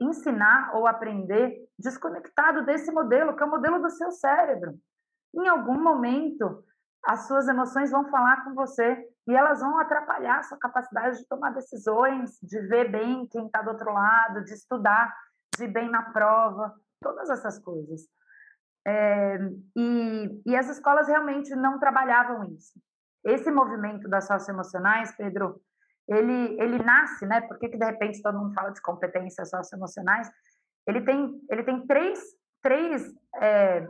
[0.00, 4.78] ensinar ou aprender desconectado desse modelo, que é o modelo do seu cérebro?
[5.34, 6.64] Em algum momento,
[7.06, 11.28] as suas emoções vão falar com você e elas vão atrapalhar a sua capacidade de
[11.28, 15.14] tomar decisões, de ver bem quem está do outro lado, de estudar,
[15.56, 18.02] de ir bem na prova, todas essas coisas.
[18.86, 19.38] É,
[19.76, 22.78] e, e as escolas realmente não trabalhavam isso.
[23.24, 25.60] Esse movimento das socioemocionais, Pedro,
[26.06, 27.40] ele, ele nasce, né?
[27.42, 30.30] Por que, que de repente todo mundo fala de competências socioemocionais?
[30.86, 32.20] Ele tem, ele tem três,
[32.62, 33.88] três é,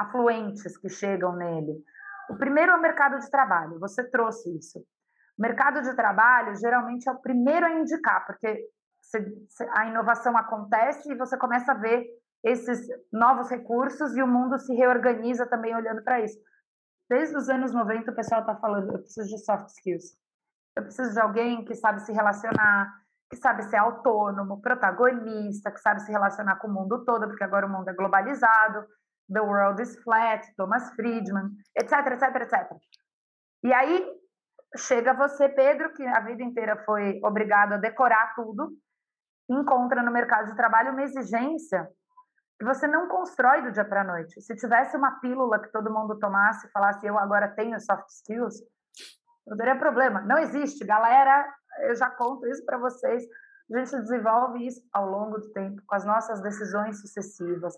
[0.00, 1.84] afluentes que chegam nele.
[2.30, 4.78] O primeiro é o mercado de trabalho, você trouxe isso.
[5.38, 8.66] O mercado de trabalho geralmente é o primeiro a indicar, porque
[9.76, 12.06] a inovação acontece e você começa a ver
[12.42, 16.38] esses novos recursos e o mundo se reorganiza também olhando para isso.
[17.08, 20.16] Desde os anos 90 o pessoal está falando, eu preciso de soft skills.
[20.76, 22.88] Eu preciso de alguém que sabe se relacionar,
[23.28, 27.66] que sabe ser autônomo, protagonista, que sabe se relacionar com o mundo todo, porque agora
[27.66, 28.86] o mundo é globalizado,
[29.32, 32.76] The World is Flat, Thomas Friedman, etc, etc, etc.
[33.62, 34.06] E aí
[34.76, 38.70] chega você, Pedro, que a vida inteira foi obrigado a decorar tudo,
[39.48, 41.88] encontra no mercado de trabalho uma exigência
[42.58, 44.40] que você não constrói do dia para a noite.
[44.42, 48.60] Se tivesse uma pílula que todo mundo tomasse e falasse eu agora tenho soft skills,
[49.46, 50.20] não teria problema.
[50.20, 51.52] Não existe, galera.
[51.80, 53.24] Eu já conto isso para vocês.
[53.72, 57.74] A gente desenvolve isso ao longo do tempo com as nossas decisões sucessivas,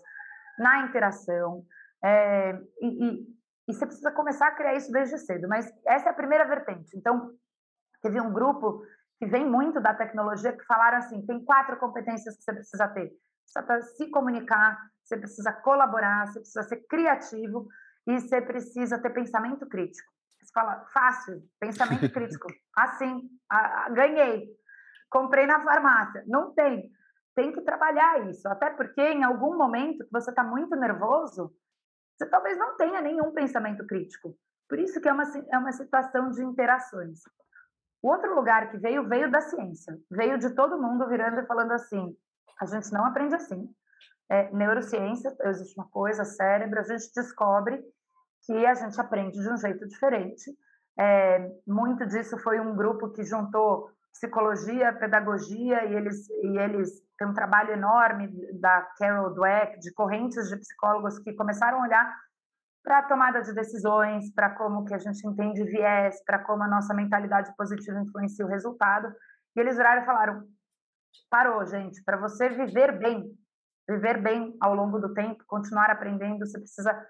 [0.57, 1.63] na interação.
[2.03, 3.37] É, e, e,
[3.67, 5.47] e, você precisa começar a criar isso desde cedo.
[5.47, 6.97] Mas essa é a primeira vertente.
[6.97, 7.31] Então,
[8.01, 8.83] teve um grupo
[9.19, 13.11] que vem muito da tecnologia que falaram assim: tem quatro competências que você precisa ter.
[13.45, 17.67] Você precisa se comunicar, você precisa colaborar, você precisa ser criativo
[18.07, 20.11] e você precisa ter pensamento crítico.
[20.39, 22.47] Você fala, fácil, pensamento crítico.
[22.75, 24.47] Assim, a, a, ganhei.
[25.09, 26.23] Comprei na farmácia.
[26.27, 26.91] Não tem
[27.35, 31.53] tem que trabalhar isso, até porque em algum momento que você está muito nervoso,
[32.15, 34.35] você talvez não tenha nenhum pensamento crítico.
[34.69, 37.19] Por isso que é uma, é uma situação de interações.
[38.01, 39.97] O outro lugar que veio, veio da ciência.
[40.11, 42.15] Veio de todo mundo virando e falando assim,
[42.59, 43.67] a gente não aprende assim.
[44.29, 47.83] é, neurociência, existe uma coisa, cérebro, a gente descobre
[48.45, 50.51] que a gente aprende de um jeito diferente.
[50.99, 57.27] É, muito disso foi um grupo que juntou psicologia, pedagogia, e eles, e eles têm
[57.27, 62.15] um trabalho enorme da Carol Dweck, de correntes de psicólogos que começaram a olhar
[62.83, 66.67] para a tomada de decisões, para como que a gente entende viés, para como a
[66.67, 69.13] nossa mentalidade positiva influencia o resultado.
[69.55, 70.43] E eles viraram e falaram:
[71.29, 73.25] parou, gente, para você viver bem,
[73.87, 77.07] viver bem ao longo do tempo, continuar aprendendo, você precisa,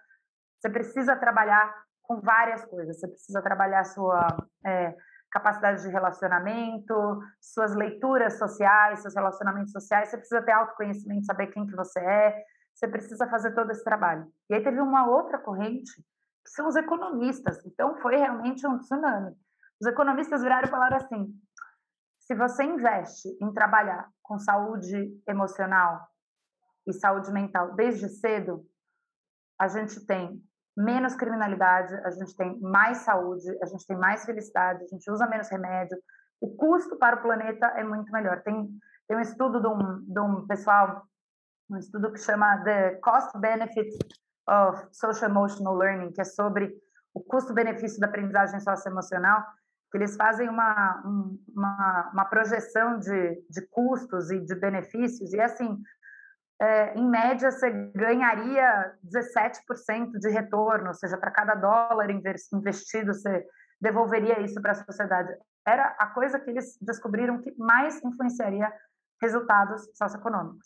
[0.60, 1.74] você precisa trabalhar
[2.04, 3.00] com várias coisas.
[3.00, 4.28] Você precisa trabalhar sua
[4.66, 4.96] é,
[5.34, 6.94] capacidade de relacionamento,
[7.42, 10.10] suas leituras sociais, seus relacionamentos sociais.
[10.10, 12.44] Você precisa ter autoconhecimento, saber quem que você é.
[12.76, 14.32] Você precisa fazer todo esse trabalho.
[14.48, 15.92] E aí teve uma outra corrente,
[16.46, 17.66] que são os economistas.
[17.66, 19.36] Então, foi realmente um tsunami.
[19.82, 21.34] Os economistas viraram e falaram assim,
[22.20, 26.08] se você investe em trabalhar com saúde emocional
[26.86, 28.64] e saúde mental desde cedo,
[29.60, 30.42] a gente tem
[30.76, 35.28] menos criminalidade, a gente tem mais saúde, a gente tem mais felicidade, a gente usa
[35.28, 35.98] menos remédio,
[36.42, 38.42] o custo para o planeta é muito melhor.
[38.42, 38.70] Tem,
[39.08, 41.04] tem um estudo de um, de um pessoal,
[41.70, 43.98] um estudo que chama The Cost Benefit
[44.50, 46.74] of Social Emotional Learning, que é sobre
[47.14, 49.42] o custo-benefício da aprendizagem socioemocional,
[49.92, 51.02] que eles fazem uma,
[51.56, 55.80] uma, uma projeção de, de custos e de benefícios, e assim,
[56.64, 63.46] é, em média, você ganharia 17% de retorno, ou seja, para cada dólar investido, você
[63.82, 65.30] devolveria isso para a sociedade.
[65.68, 68.72] Era a coisa que eles descobriram que mais influenciaria
[69.22, 70.66] resultados socioeconômicos.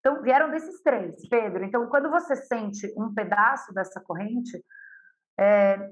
[0.00, 1.64] Então, vieram desses três, Pedro.
[1.64, 4.62] Então, quando você sente um pedaço dessa corrente,
[5.40, 5.90] é,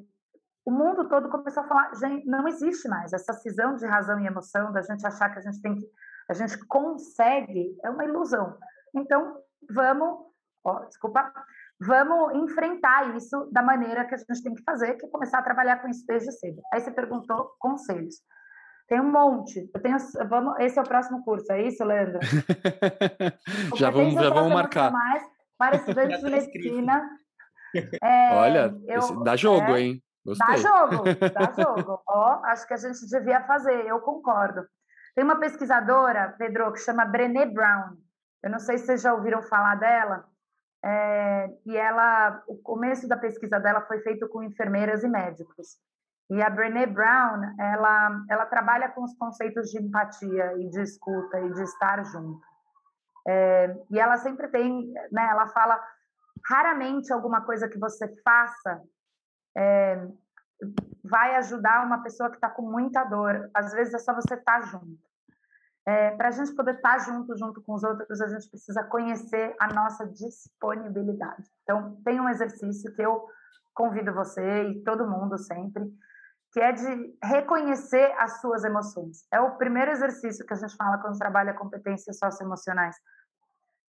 [0.67, 4.27] o mundo todo começou a falar, gente, não existe mais essa cisão de razão e
[4.27, 5.87] emoção, da gente achar que a gente tem que,
[6.29, 8.59] a gente consegue, é uma ilusão.
[8.95, 10.19] Então, vamos,
[10.65, 11.33] ó, desculpa,
[11.81, 15.43] vamos enfrentar isso da maneira que a gente tem que fazer, que é começar a
[15.43, 16.61] trabalhar com isso desde cedo.
[16.73, 18.17] Aí você perguntou conselhos.
[18.89, 19.69] Tem um monte.
[19.75, 19.97] Eu tenho,
[20.29, 22.21] vamos, esse é o próximo curso, é isso, Leandro?
[23.77, 24.93] já vamos, já vamos marcar.
[24.93, 25.25] Mais
[25.59, 27.09] para estudantes de medicina.
[28.03, 30.03] É, Olha, eu, dá jogo, é, hein?
[30.25, 30.47] Gostei.
[30.47, 32.01] Dá jogo, dá jogo.
[32.09, 34.67] Ó, acho que a gente devia fazer, eu concordo.
[35.15, 37.97] Tem uma pesquisadora, Pedro, que chama Brené Brown.
[38.47, 40.25] Eu não sei se vocês já ouviram falar dela.
[40.85, 45.77] É, e ela, o começo da pesquisa dela foi feito com enfermeiras e médicos.
[46.31, 51.41] E a Brené Brown, ela, ela trabalha com os conceitos de empatia e de escuta
[51.41, 52.41] e de estar junto.
[53.27, 55.83] É, e ela sempre tem, né, ela fala,
[56.49, 58.81] raramente alguma coisa que você faça
[59.57, 60.07] é,
[61.03, 63.51] vai ajudar uma pessoa que está com muita dor.
[63.53, 65.05] Às vezes é só você estar tá junto.
[65.87, 68.83] É, Para a gente poder estar tá junto, junto com os outros, a gente precisa
[68.85, 71.49] conhecer a nossa disponibilidade.
[71.63, 73.25] Então, tem um exercício que eu
[73.73, 75.85] convido você e todo mundo sempre,
[76.53, 79.27] que é de reconhecer as suas emoções.
[79.33, 82.97] É o primeiro exercício que a gente fala quando trabalha competências socioemocionais.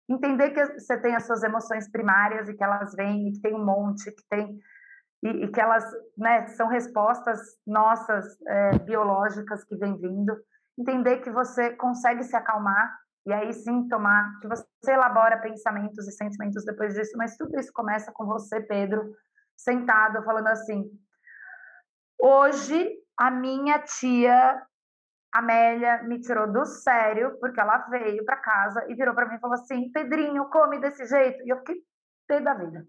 [0.09, 3.53] Entender que você tem as suas emoções primárias e que elas vêm e que tem
[3.53, 4.59] um monte, que tem
[5.23, 5.83] e, e que elas
[6.17, 10.35] né, são respostas nossas é, biológicas que vêm vindo.
[10.77, 16.11] Entender que você consegue se acalmar e aí sim tomar, que você elabora pensamentos e
[16.11, 19.15] sentimentos depois disso, mas tudo isso começa com você, Pedro,
[19.55, 20.89] sentado, falando assim:
[22.19, 24.61] hoje a minha tia
[25.31, 29.39] Amélia me tirou do sério, porque ela veio para casa e virou para mim e
[29.39, 31.43] falou assim: Pedrinho, come desse jeito.
[31.43, 31.83] E eu fiquei
[32.27, 32.85] pé da vida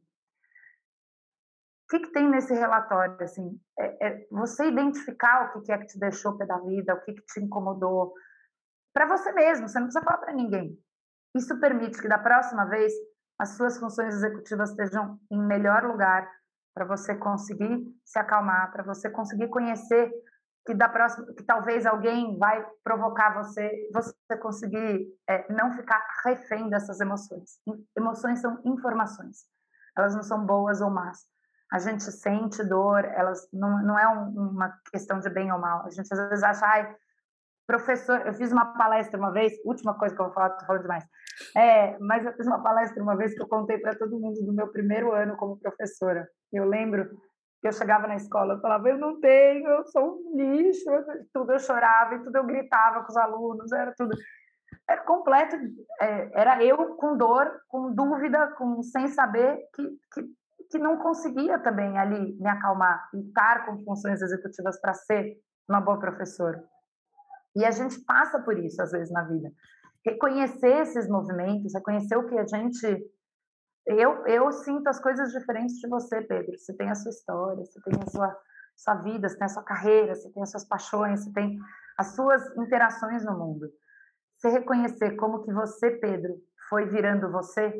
[1.95, 3.17] que, que tem nesse relatório?
[3.23, 6.95] Assim, é, é você identificar o que, que é que te deixou pé da vida,
[6.95, 8.13] o que, que te incomodou,
[8.93, 10.79] para você mesmo, você não precisa falar para ninguém.
[11.37, 12.93] Isso permite que da próxima vez
[13.39, 16.31] as suas funções executivas estejam em melhor lugar
[16.73, 20.13] para você conseguir se acalmar, para você conseguir conhecer
[20.65, 26.71] que da próxima, que talvez alguém vai provocar você, você conseguir é, não ficar refém
[26.71, 27.59] dessas emoções.
[27.97, 29.45] Emoções são informações,
[29.97, 31.34] elas não são boas ou más
[31.73, 35.85] a gente sente dor, elas não, não é um, uma questão de bem ou mal.
[35.87, 36.97] A gente às vezes acha, ai,
[37.67, 40.83] professor, eu fiz uma palestra uma vez, última coisa que eu vou falar, tô falando
[40.83, 41.05] demais.
[41.57, 44.53] É, mas eu fiz uma palestra uma vez que eu contei para todo mundo do
[44.53, 46.29] meu primeiro ano como professora.
[46.53, 47.09] Eu lembro
[47.61, 50.85] que eu chegava na escola, eu falava, eu não tenho, eu sou um lixo,
[51.33, 54.15] tudo eu chorava e tudo eu gritava com os alunos, era tudo
[54.89, 55.57] era completo,
[56.01, 60.25] é, era eu com dor, com dúvida, com sem saber que, que
[60.71, 65.37] que não conseguia também ali me acalmar e estar com funções executivas para ser
[65.69, 66.63] uma boa professora.
[67.57, 69.51] E a gente passa por isso às vezes na vida.
[70.05, 73.11] reconhecer esses movimentos, reconhecer o que a gente.
[73.87, 76.59] Eu, eu sinto as coisas diferentes de você, Pedro.
[76.59, 78.37] Você tem a sua história, você tem a sua,
[78.77, 81.59] sua vida, você tem a sua carreira, você tem as suas paixões, você tem
[81.99, 83.71] as suas interações no mundo.
[84.37, 86.35] Você reconhecer como que você, Pedro,
[86.69, 87.73] foi virando você,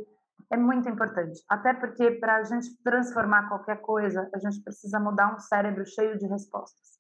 [0.51, 1.43] é muito importante.
[1.49, 6.19] Até porque para a gente transformar qualquer coisa, a gente precisa mudar um cérebro cheio
[6.19, 6.95] de respostas.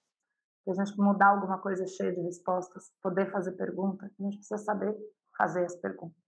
[0.64, 4.59] Para a gente mudar alguma coisa cheia de respostas, poder fazer pergunta, a gente precisa
[4.59, 4.97] saber
[5.37, 6.22] fazer as perguntas.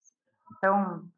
[0.56, 1.08] Então,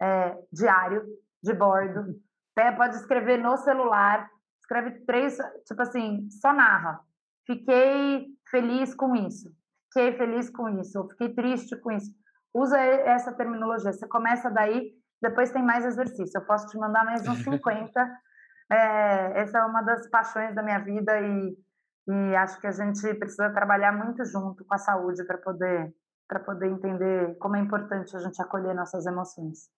[0.00, 1.04] é, diário,
[1.42, 2.20] de bordo,
[2.56, 4.30] até pode escrever no celular,
[4.60, 5.36] escreve três,
[5.66, 7.00] tipo assim, só narra.
[7.46, 9.50] Fiquei feliz com isso,
[9.86, 12.12] fiquei feliz com isso, ou fiquei triste com isso.
[12.52, 13.92] Usa essa terminologia.
[13.92, 16.38] Você começa daí, depois tem mais exercício.
[16.38, 18.00] Eu posso te mandar mais uns 50.
[18.70, 21.56] É, essa é uma das paixões da minha vida e,
[22.08, 25.94] e acho que a gente precisa trabalhar muito junto com a saúde para poder
[26.28, 29.70] para poder entender como é importante a gente acolher nossas emoções.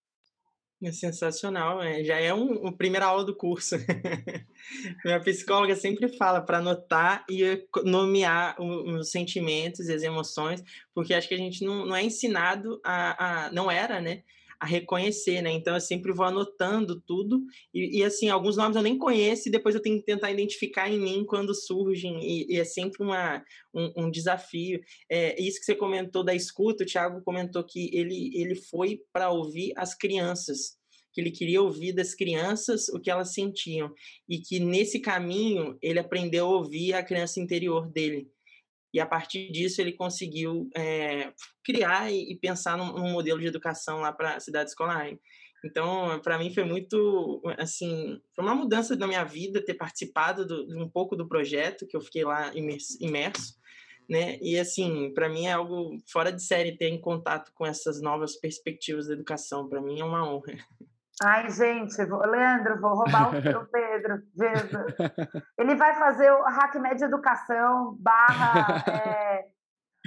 [0.83, 3.77] É sensacional, é, já é um, primeira aula do curso.
[5.05, 10.65] Minha psicóloga sempre fala para anotar e nomear os sentimentos e as emoções,
[10.95, 14.23] porque acho que a gente não, não é ensinado a, a, não era, né,
[14.61, 15.51] a reconhecer, né?
[15.51, 17.43] Então eu sempre vou anotando tudo
[17.73, 20.91] e, e, assim alguns nomes eu nem conheço e depois eu tenho que tentar identificar
[20.91, 23.43] em mim quando surgem e, e é sempre uma,
[23.75, 24.81] um, um desafio.
[25.11, 29.31] É, isso que você comentou da escuta, o Thiago comentou que ele ele foi para
[29.31, 30.79] ouvir as crianças
[31.13, 33.93] que ele queria ouvir das crianças o que elas sentiam
[34.29, 38.29] e que nesse caminho ele aprendeu a ouvir a criança interior dele
[38.93, 41.33] e a partir disso ele conseguiu é,
[41.65, 45.11] criar e, pensar num, num, modelo de educação lá para a cidade escolar.
[45.65, 50.67] Então, para mim foi muito, assim, foi uma mudança na minha vida ter participado do,
[50.67, 53.61] de um pouco do projeto, que eu fiquei lá imerso, imerso
[54.11, 54.39] né?
[54.43, 58.35] E, assim, para mim é algo fora de série ter em contato com essas novas
[58.37, 59.69] perspectivas da educação.
[59.69, 60.59] Para mim é uma honra.
[61.23, 64.23] Ai, gente, vou, Leandro, vou roubar o, o Pedro.
[64.35, 64.95] Jesus.
[65.59, 68.83] Ele vai fazer o Hack Média Educação barra.
[68.89, 69.51] É,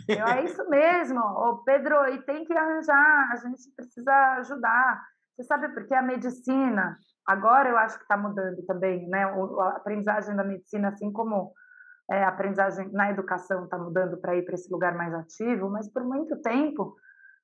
[0.09, 5.01] é isso mesmo, o Pedro, e tem que arranjar, a gente precisa ajudar.
[5.35, 6.97] Você sabe porque a medicina,
[7.27, 9.23] agora eu acho que está mudando também, né?
[9.23, 11.53] A aprendizagem da medicina, assim como
[12.09, 15.91] é, a aprendizagem na educação está mudando para ir para esse lugar mais ativo, mas
[15.91, 16.95] por muito tempo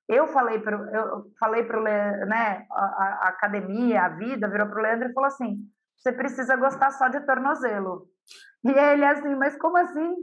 [0.09, 1.79] eu falei para eu falei para
[2.25, 5.59] né, a, a, academia, a vida virou para o Leandro e falou assim:
[5.95, 8.07] você precisa gostar só de tornozelo.
[8.63, 10.15] E ele assim, mas como assim?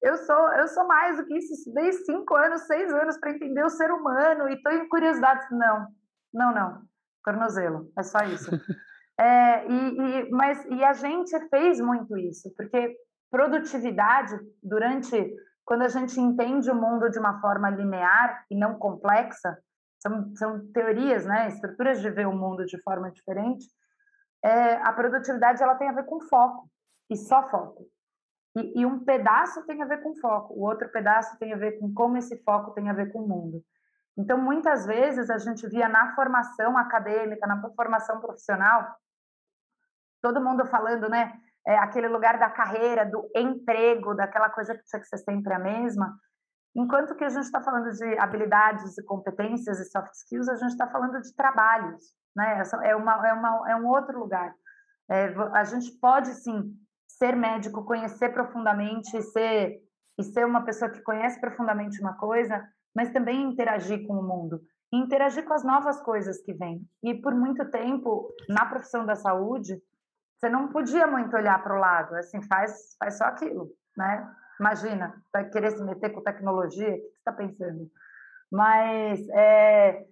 [0.00, 1.52] Eu sou eu sou mais do que isso.
[1.52, 5.44] Estudei cinco anos, seis anos para entender o ser humano e estou em curiosidade.
[5.50, 5.88] Não,
[6.32, 6.82] não, não.
[7.24, 8.50] Tornozelo, é só isso.
[9.20, 12.96] é, e, e, mas e a gente fez muito isso, porque
[13.30, 15.16] produtividade durante
[15.64, 19.58] quando a gente entende o mundo de uma forma linear e não complexa,
[20.00, 23.66] são, são teorias, né, estruturas de ver o mundo de forma diferente,
[24.44, 26.68] é, a produtividade ela tem a ver com foco,
[27.08, 27.86] e só foco.
[28.56, 31.78] E, e, um pedaço tem a ver com foco, o outro pedaço tem a ver
[31.78, 33.62] com como esse foco tem a ver com o mundo.
[34.16, 38.94] Então, muitas vezes, a gente via na formação acadêmica, na formação profissional,
[40.20, 41.32] todo mundo falando, né?
[41.66, 45.58] É, aquele lugar da carreira, do emprego, daquela coisa que tinha que ser sempre a
[45.58, 46.16] mesma.
[46.74, 50.72] Enquanto que a gente está falando de habilidades e competências e soft skills, a gente
[50.72, 52.02] está falando de trabalhos,
[52.34, 52.62] né?
[52.82, 54.54] É, uma, é, uma, é um outro lugar.
[55.10, 56.74] É, a gente pode, sim,
[57.06, 59.80] ser médico, conhecer profundamente e ser,
[60.18, 64.60] e ser uma pessoa que conhece profundamente uma coisa, mas também interagir com o mundo.
[64.90, 66.86] Interagir com as novas coisas que vêm.
[67.02, 69.80] E por muito tempo, na profissão da saúde,
[70.42, 74.28] você não podia muito olhar para o lado, assim, faz, faz só aquilo, né?
[74.58, 77.88] Imagina, vai querer se meter com tecnologia, o que você está pensando?
[78.50, 80.04] Mas é,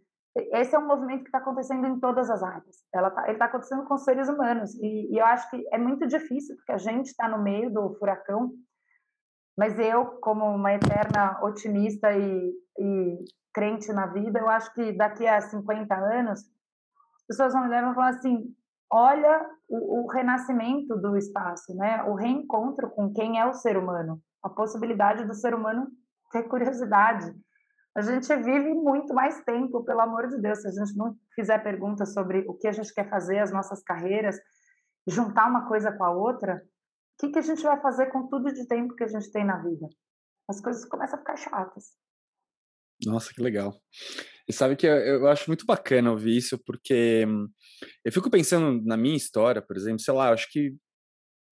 [0.53, 2.76] esse é um movimento que está acontecendo em todas as áreas.
[2.95, 4.72] Ela tá, ele está acontecendo com os seres humanos.
[4.76, 7.95] E, e, eu acho que é muito difícil, porque a gente está no meio do
[7.95, 8.53] furacão.
[9.59, 15.26] Mas eu, como uma eterna otimista e, e crente na vida, eu acho que daqui
[15.26, 18.55] a 50 anos, as pessoas vão levar e vão falar assim:
[18.91, 22.03] olha o, o, renascimento do espaço, né?
[22.05, 25.88] O reencontro com quem é o ser humano, a possibilidade do ser humano
[26.32, 27.32] ter curiosidade.
[27.97, 31.59] A gente vive muito mais tempo, pelo amor de Deus, se a gente não fizer
[31.59, 34.36] perguntas sobre o que a gente quer fazer, as nossas carreiras,
[35.07, 38.53] juntar uma coisa com a outra, o que, que a gente vai fazer com tudo
[38.53, 39.88] de tempo que a gente tem na vida?
[40.49, 41.97] As coisas começam a ficar chatas.
[43.05, 43.72] Nossa, que legal.
[44.51, 47.24] E sabe que eu, eu, acho muito bacana ouvir isso, porque
[48.05, 50.74] eu fico pensando na minha história, por exemplo, sei lá, acho que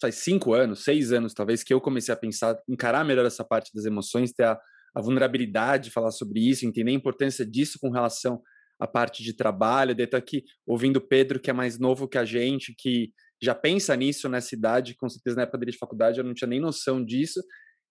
[0.01, 3.71] faz cinco anos, seis anos talvez, que eu comecei a pensar, encarar melhor essa parte
[3.73, 4.59] das emoções, ter a,
[4.97, 8.43] a vulnerabilidade, falar sobre isso, entender a importância disso com relação
[8.81, 9.95] à parte de trabalho.
[9.97, 13.95] Eu estou aqui ouvindo Pedro, que é mais novo que a gente, que já pensa
[13.95, 17.05] nisso nessa idade, com certeza na época dele de faculdade eu não tinha nem noção
[17.05, 17.41] disso.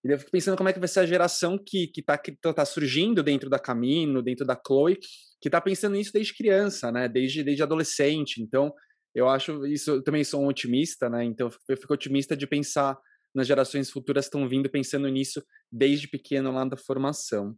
[0.07, 2.53] E eu fico pensando como é que vai ser a geração que está que tá,
[2.53, 4.97] tá surgindo dentro da Camino, dentro da Chloe,
[5.41, 7.09] que está pensando nisso desde criança, né?
[7.09, 8.41] Desde, desde adolescente.
[8.41, 8.73] Então,
[9.13, 11.25] eu acho isso, eu também sou um otimista, né?
[11.25, 12.97] Então, eu fico otimista de pensar
[13.35, 17.55] nas gerações futuras estão vindo pensando nisso desde pequeno lá da formação.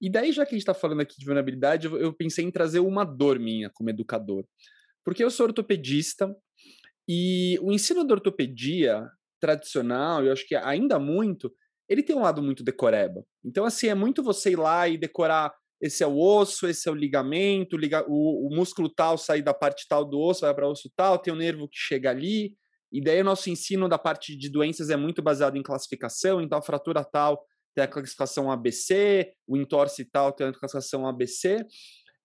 [0.00, 2.50] E daí, já que a gente está falando aqui de vulnerabilidade, eu, eu pensei em
[2.50, 4.44] trazer uma dor minha como educador.
[5.04, 6.32] Porque eu sou ortopedista
[7.08, 9.08] e o ensino da ortopedia
[9.40, 11.50] tradicional, eu acho que ainda muito,
[11.88, 13.24] ele tem um lado muito decoreba.
[13.44, 16.92] Então, assim, é muito você ir lá e decorar esse é o osso, esse é
[16.92, 20.66] o ligamento, liga, o, o músculo tal sai da parte tal do osso, vai para
[20.66, 22.54] o osso tal, tem o nervo que chega ali.
[22.92, 26.58] E daí o nosso ensino da parte de doenças é muito baseado em classificação, então
[26.58, 31.64] a fratura tal tem a classificação ABC, o entorse tal tem a classificação ABC.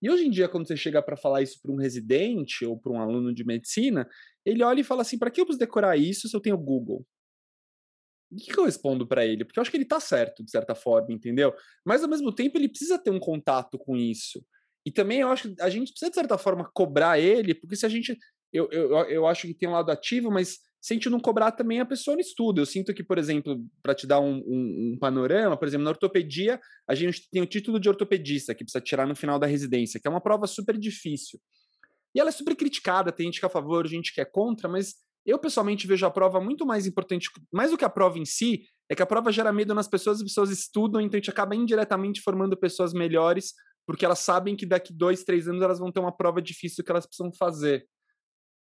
[0.01, 2.91] E hoje em dia, quando você chega para falar isso para um residente ou para
[2.91, 4.07] um aluno de medicina,
[4.45, 7.05] ele olha e fala assim: para que eu preciso decorar isso se eu tenho Google?
[8.33, 9.45] O que, eu respondo para ele?
[9.45, 11.53] Porque eu acho que ele tá certo, de certa forma, entendeu?
[11.85, 14.43] Mas ao mesmo tempo ele precisa ter um contato com isso.
[14.85, 17.85] E também eu acho que a gente precisa, de certa forma, cobrar ele, porque se
[17.85, 18.17] a gente.
[18.51, 21.51] Eu, eu, eu acho que tem um lado ativo, mas se a gente não cobrar
[21.51, 22.61] também, a pessoa não estuda.
[22.61, 25.91] Eu sinto que, por exemplo, para te dar um, um, um, panorama, por exemplo, na
[25.91, 29.99] ortopedia, a gente tem o título de ortopedista, que precisa tirar no final da residência,
[29.99, 31.39] que é uma prova super difícil.
[32.13, 34.67] E ela é super criticada, tem gente que é a favor, gente que é contra,
[34.67, 34.95] mas
[35.25, 38.63] eu, pessoalmente, vejo a prova muito mais importante, mais do que a prova em si,
[38.89, 41.55] é que a prova gera medo nas pessoas, as pessoas estudam, então a gente acaba
[41.55, 43.53] indiretamente formando pessoas melhores,
[43.87, 46.91] porque elas sabem que daqui dois, três anos elas vão ter uma prova difícil que
[46.91, 47.85] elas precisam fazer.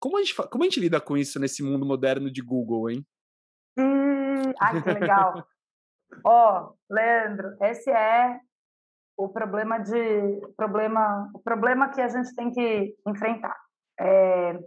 [0.00, 3.06] Como a gente, como a gente lida com isso nesse mundo moderno de Google, hein?
[3.78, 5.46] Hum, ai, que legal.
[6.24, 8.38] Ó, oh, Leandro, esse é
[9.16, 13.56] o problema de problema, o problema que a gente tem que enfrentar.
[13.98, 14.58] É,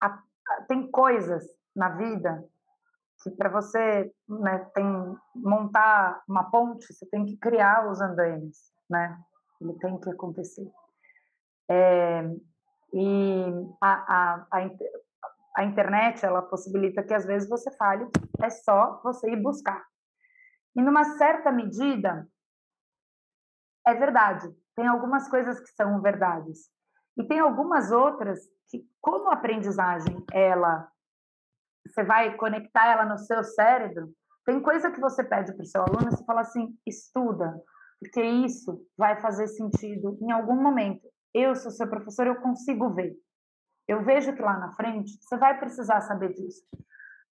[0.00, 0.22] a,
[0.68, 1.44] tem coisas
[1.74, 2.44] na vida
[3.22, 9.18] que para você né, tem montar uma ponte, você tem que criar os andaimes, né?
[9.60, 10.70] Ele tem que acontecer.
[11.68, 12.22] É,
[12.92, 13.44] e
[13.80, 14.70] a, a, a,
[15.56, 18.08] a, internet, ela possibilita que às vezes você fale,
[18.40, 19.84] é só você ir buscar.
[20.76, 22.26] E numa certa medida,
[23.86, 24.48] é verdade.
[24.76, 26.70] Tem algumas coisas que são verdades.
[27.18, 28.38] E tem algumas outras
[28.70, 30.88] que, como a aprendizagem, ela,
[31.84, 34.10] você vai conectar ela no seu cérebro,
[34.46, 37.60] tem coisa que você pede para o seu aluno, você fala assim, estuda,
[38.00, 41.06] porque isso vai fazer sentido em algum momento.
[41.34, 43.14] Eu sou seu professor, eu consigo ver.
[43.88, 46.62] Eu vejo que lá na frente você vai precisar saber disso.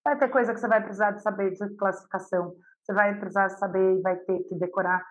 [0.03, 3.97] Vai ter coisa que você vai precisar de saber de classificação, você vai precisar saber
[3.97, 5.05] e vai ter que decorar.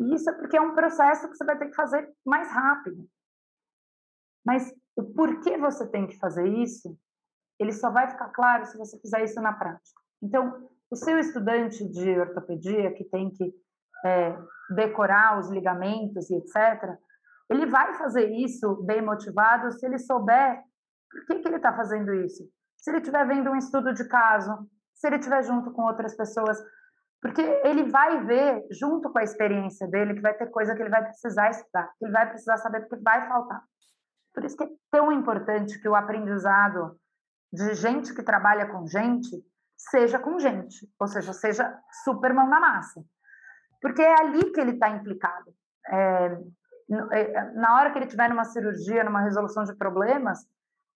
[0.00, 3.06] E isso é porque é um processo que você vai ter que fazer mais rápido.
[4.44, 6.96] Mas o porquê você tem que fazer isso,
[7.58, 10.00] ele só vai ficar claro se você fizer isso na prática.
[10.22, 13.52] Então, o seu estudante de ortopedia que tem que
[14.04, 14.36] é,
[14.74, 16.96] decorar os ligamentos e etc.,
[17.50, 20.62] ele vai fazer isso bem motivado se ele souber
[21.10, 22.44] por que, que ele está fazendo isso.
[22.76, 26.58] Se ele estiver vendo um estudo de caso, se ele estiver junto com outras pessoas,
[27.20, 30.90] porque ele vai ver, junto com a experiência dele, que vai ter coisa que ele
[30.90, 33.62] vai precisar estudar, que ele vai precisar saber porque vai faltar.
[34.40, 36.96] Por isso que é tão importante que o aprendizado
[37.52, 39.44] de gente que trabalha com gente
[39.76, 43.04] seja com gente, ou seja, seja super mão na massa.
[43.82, 45.52] Porque é ali que ele está implicado.
[45.86, 46.38] É,
[47.12, 50.38] é, na hora que ele estiver numa cirurgia, numa resolução de problemas,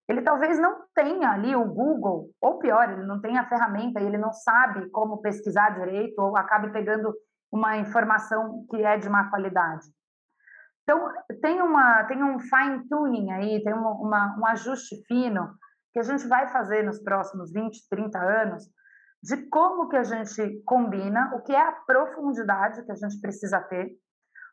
[0.09, 4.07] ele talvez não tenha ali o Google, ou pior, ele não tem a ferramenta e
[4.07, 7.15] ele não sabe como pesquisar direito, ou acabe pegando
[7.53, 9.85] uma informação que é de má qualidade.
[10.85, 15.55] Então, tem, uma, tem um fine tuning aí, tem uma, uma, um ajuste fino
[15.93, 18.65] que a gente vai fazer nos próximos 20, 30 anos
[19.23, 23.59] de como que a gente combina, o que é a profundidade que a gente precisa
[23.61, 23.97] ter,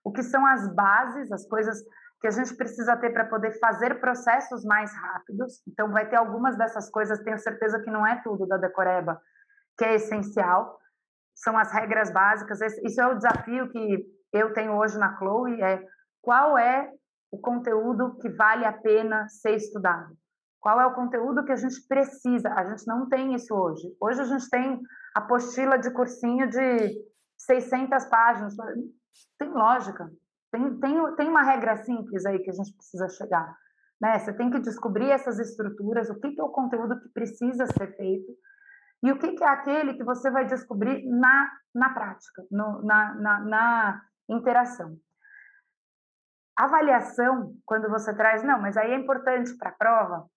[0.03, 1.83] o que são as bases, as coisas
[2.21, 5.61] que a gente precisa ter para poder fazer processos mais rápidos.
[5.67, 9.19] Então, vai ter algumas dessas coisas, tenho certeza que não é tudo da Decoreba,
[9.77, 10.79] que é essencial,
[11.35, 12.61] são as regras básicas.
[12.61, 15.83] Isso é o desafio que eu tenho hoje na Chloe, é
[16.21, 16.91] qual é
[17.31, 20.15] o conteúdo que vale a pena ser estudado?
[20.59, 22.49] Qual é o conteúdo que a gente precisa?
[22.53, 23.87] A gente não tem isso hoje.
[23.99, 24.79] Hoje a gente tem
[25.15, 27.01] apostila de cursinho de
[27.37, 28.55] 600 páginas.
[29.39, 30.11] Tem lógica.
[30.51, 33.55] Tem, tem, tem uma regra simples aí que a gente precisa chegar.
[33.99, 34.19] Né?
[34.19, 37.95] Você tem que descobrir essas estruturas, o que, que é o conteúdo que precisa ser
[37.95, 38.31] feito.
[39.03, 43.15] E o que, que é aquele que você vai descobrir na, na prática, no, na,
[43.15, 44.95] na, na interação.
[46.63, 50.27] Avaliação, quando você traz, não, mas aí é importante para a prova,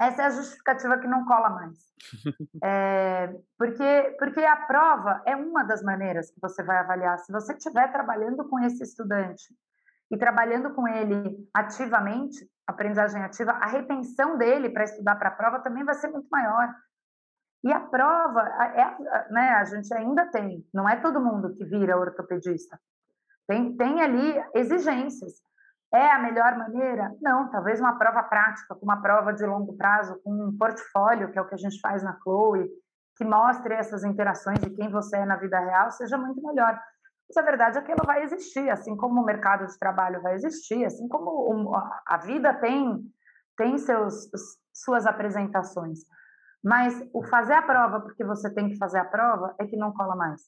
[0.00, 1.78] essa é a justificativa que não cola mais.
[2.64, 7.18] É, porque, porque a prova é uma das maneiras que você vai avaliar.
[7.18, 9.44] Se você estiver trabalhando com esse estudante
[10.10, 15.60] e trabalhando com ele ativamente, aprendizagem ativa, a retenção dele para estudar para a prova
[15.60, 16.72] também vai ser muito maior.
[17.64, 21.98] E a prova, é, né, a gente ainda tem, não é todo mundo que vira
[21.98, 22.78] ortopedista.
[23.52, 25.34] Tem, tem ali exigências.
[25.92, 27.14] É a melhor maneira?
[27.20, 31.38] Não, talvez uma prova prática, com uma prova de longo prazo, com um portfólio, que
[31.38, 32.66] é o que a gente faz na Chloe,
[33.14, 36.80] que mostre essas interações de quem você é na vida real, seja muito melhor.
[37.28, 40.34] Mas a verdade é que ela vai existir, assim como o mercado de trabalho vai
[40.34, 41.74] existir, assim como
[42.06, 43.04] a vida tem,
[43.58, 44.30] tem seus,
[44.72, 45.98] suas apresentações.
[46.64, 49.92] Mas o fazer a prova porque você tem que fazer a prova é que não
[49.92, 50.40] cola mais.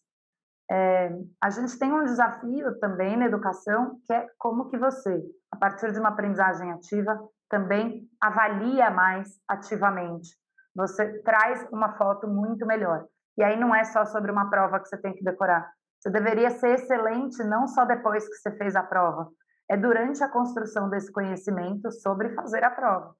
[0.70, 1.10] É,
[1.42, 5.92] a gente tem um desafio também na educação, que é como que você, a partir
[5.92, 10.30] de uma aprendizagem ativa, também avalia mais ativamente.
[10.74, 13.06] Você traz uma foto muito melhor.
[13.36, 15.70] E aí não é só sobre uma prova que você tem que decorar.
[16.00, 19.28] Você deveria ser excelente não só depois que você fez a prova,
[19.70, 23.14] é durante a construção desse conhecimento sobre fazer a prova.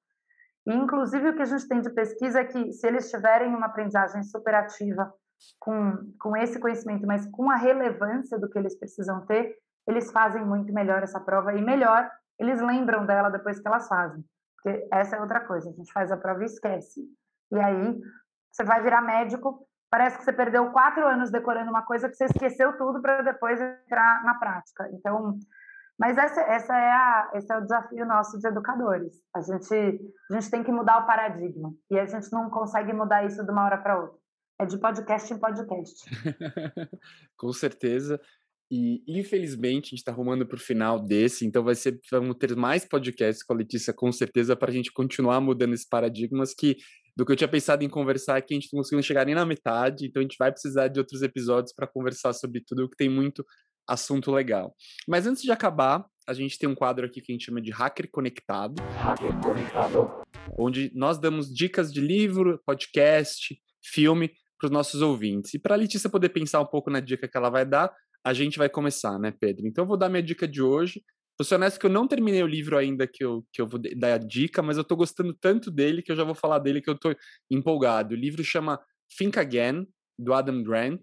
[0.66, 3.66] E, inclusive, o que a gente tem de pesquisa é que, se eles tiverem uma
[3.66, 5.12] aprendizagem superativa
[5.58, 9.56] com, com esse conhecimento, mas com a relevância do que eles precisam ter,
[9.86, 14.24] eles fazem muito melhor essa prova e melhor, eles lembram dela depois que elas fazem.
[14.56, 17.00] Porque essa é outra coisa, a gente faz a prova e esquece.
[17.52, 18.00] E aí,
[18.50, 22.24] você vai virar médico, parece que você perdeu quatro anos decorando uma coisa que você
[22.24, 24.88] esqueceu tudo para depois entrar na prática.
[24.92, 25.38] Então,
[25.98, 29.12] mas essa, essa é a, esse é o desafio nosso de educadores.
[29.34, 31.72] A gente, a gente tem que mudar o paradigma.
[31.90, 34.18] E a gente não consegue mudar isso de uma hora para outra.
[34.60, 36.04] É de podcast em podcast.
[37.36, 38.20] Com certeza.
[38.70, 42.54] E infelizmente a gente está arrumando para o final desse, então vai ser vamos ter
[42.56, 46.76] mais podcasts com a Letícia, com certeza, para a gente continuar mudando esses paradigmas que
[47.16, 49.44] do que eu tinha pensado em conversar aqui, a gente não conseguiu chegar nem na
[49.44, 53.08] metade, então a gente vai precisar de outros episódios para conversar sobre tudo, que tem
[53.08, 53.44] muito
[53.86, 54.74] assunto legal.
[55.06, 57.70] Mas antes de acabar, a gente tem um quadro aqui que a gente chama de
[57.70, 58.82] Hacker Conectado.
[58.82, 60.10] Hacker Conectado.
[60.58, 65.54] Onde nós damos dicas de livro, podcast, filme para os nossos ouvintes.
[65.54, 67.92] E para a Letícia poder pensar um pouco na dica que ela vai dar,
[68.24, 69.66] a gente vai começar, né, Pedro?
[69.66, 71.02] Então eu vou dar minha dica de hoje.
[71.38, 73.80] Vou ser honesto que eu não terminei o livro ainda que eu, que eu vou
[73.96, 76.80] dar a dica, mas eu estou gostando tanto dele que eu já vou falar dele
[76.80, 77.14] que eu estou
[77.50, 78.14] empolgado.
[78.14, 78.80] O livro chama
[79.18, 79.86] Think Again,
[80.18, 81.00] do Adam Grant.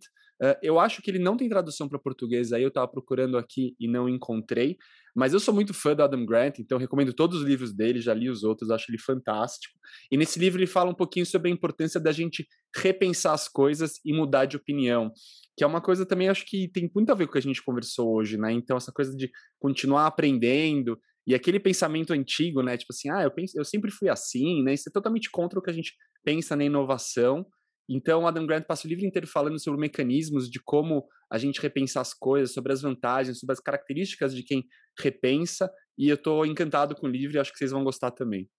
[0.61, 3.87] Eu acho que ele não tem tradução para português, aí eu estava procurando aqui e
[3.87, 4.77] não encontrei,
[5.15, 8.13] mas eu sou muito fã do Adam Grant, então recomendo todos os livros dele, já
[8.13, 9.77] li os outros, acho ele fantástico.
[10.11, 13.99] E nesse livro ele fala um pouquinho sobre a importância da gente repensar as coisas
[14.05, 15.11] e mudar de opinião,
[15.55, 17.41] que é uma coisa também acho que tem muito a ver com o que a
[17.41, 18.51] gente conversou hoje, né?
[18.51, 19.29] Então essa coisa de
[19.59, 22.77] continuar aprendendo e aquele pensamento antigo, né?
[22.77, 24.73] Tipo assim, ah, eu, penso, eu sempre fui assim, né?
[24.73, 27.45] Isso é totalmente contra o que a gente pensa na inovação.
[27.93, 31.99] Então, Adam Grant passa o livro inteiro falando sobre mecanismos de como a gente repensa
[31.99, 34.65] as coisas, sobre as vantagens, sobre as características de quem
[34.97, 38.49] repensa, e eu estou encantado com o livro e acho que vocês vão gostar também.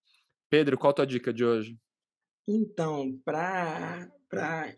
[0.50, 1.78] Pedro, qual a tua dica de hoje?
[2.46, 4.10] Então, para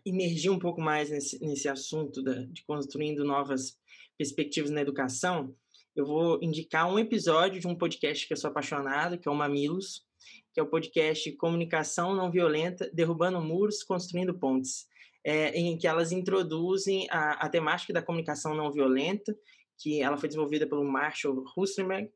[0.05, 3.77] emergir um pouco mais nesse, nesse assunto da, de construindo novas
[4.17, 5.53] perspectivas na educação,
[5.93, 9.35] eu vou indicar um episódio de um podcast que eu sou apaixonado, que é o
[9.35, 10.05] Mamilos,
[10.53, 14.85] que é o podcast Comunicação Não Violenta, Derrubando Muros, Construindo Pontes,
[15.23, 19.35] é, em que elas introduzem a, a temática da comunicação não violenta,
[19.77, 22.09] que ela foi desenvolvida pelo Marshall Rustenberg,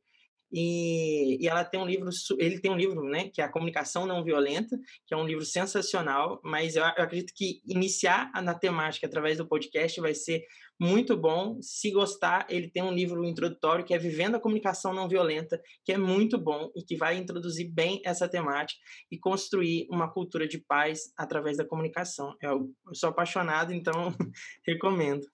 [0.52, 4.06] e, e, ela tem um livro, ele tem um livro, né, que é a Comunicação
[4.06, 9.08] Não Violenta, que é um livro sensacional, mas eu, eu acredito que iniciar na temática
[9.08, 10.44] através do podcast vai ser
[10.80, 11.62] muito bom.
[11.62, 15.92] Se gostar, ele tem um livro introdutório que é Vivendo a Comunicação Não Violenta, que
[15.92, 18.80] é muito bom e que vai introduzir bem essa temática
[19.12, 22.34] e construir uma cultura de paz através da comunicação.
[22.42, 23.94] Eu, eu sou apaixonado, então
[24.66, 25.28] recomendo.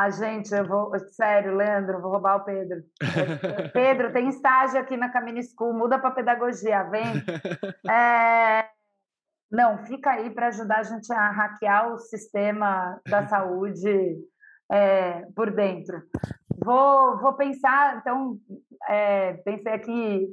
[0.00, 0.96] Ah, gente, eu vou.
[1.10, 2.84] Sério, Leandro, vou roubar o Pedro.
[3.74, 7.02] Pedro, tem estágio aqui na Camino School, muda para pedagogia, vem.
[7.90, 8.68] É...
[9.50, 14.18] Não, fica aí para ajudar a gente a hackear o sistema da saúde
[14.70, 16.00] é, por dentro.
[16.64, 18.38] Vou, vou pensar, então,
[18.88, 20.28] é, pensei aqui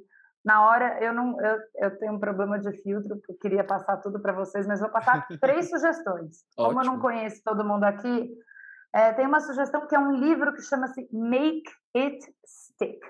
[0.45, 4.19] na hora, eu não, eu, eu tenho um problema de filtro, eu queria passar tudo
[4.19, 6.43] para vocês, mas vou passar três sugestões.
[6.55, 8.29] Como eu não conheço todo mundo aqui,
[8.95, 12.17] é, tem uma sugestão que é um livro que chama-se Make It
[12.47, 13.03] Stick.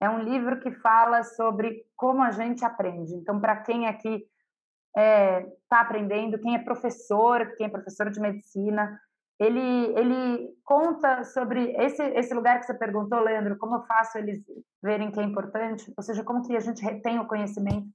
[0.00, 3.14] É um livro que fala sobre como a gente aprende.
[3.14, 8.18] Então, para quem aqui está é, tá aprendendo, quem é professor, quem é professor de
[8.18, 8.98] medicina.
[9.38, 14.42] Ele, ele conta sobre esse, esse lugar que você perguntou, Leandro, como eu faço eles
[14.82, 17.88] verem que é importante, ou seja, como que a gente retém o conhecimento.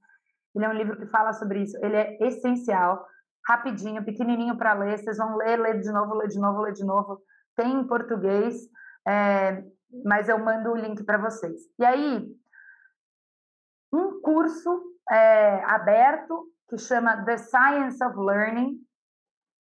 [0.54, 1.76] Ele é um livro que fala sobre isso.
[1.84, 3.04] Ele é essencial,
[3.46, 4.98] rapidinho, pequenininho para ler.
[4.98, 7.22] Vocês vão ler, ler de novo, ler de novo, ler de novo.
[7.54, 8.68] Tem em português,
[9.06, 9.64] é,
[10.04, 11.60] mas eu mando o link para vocês.
[11.78, 12.26] E aí,
[13.92, 18.80] um curso é, aberto que chama The Science of Learning,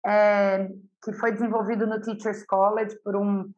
[0.06, 0.70] é,
[1.04, 3.52] que foi desenvolvido no Teachers College por um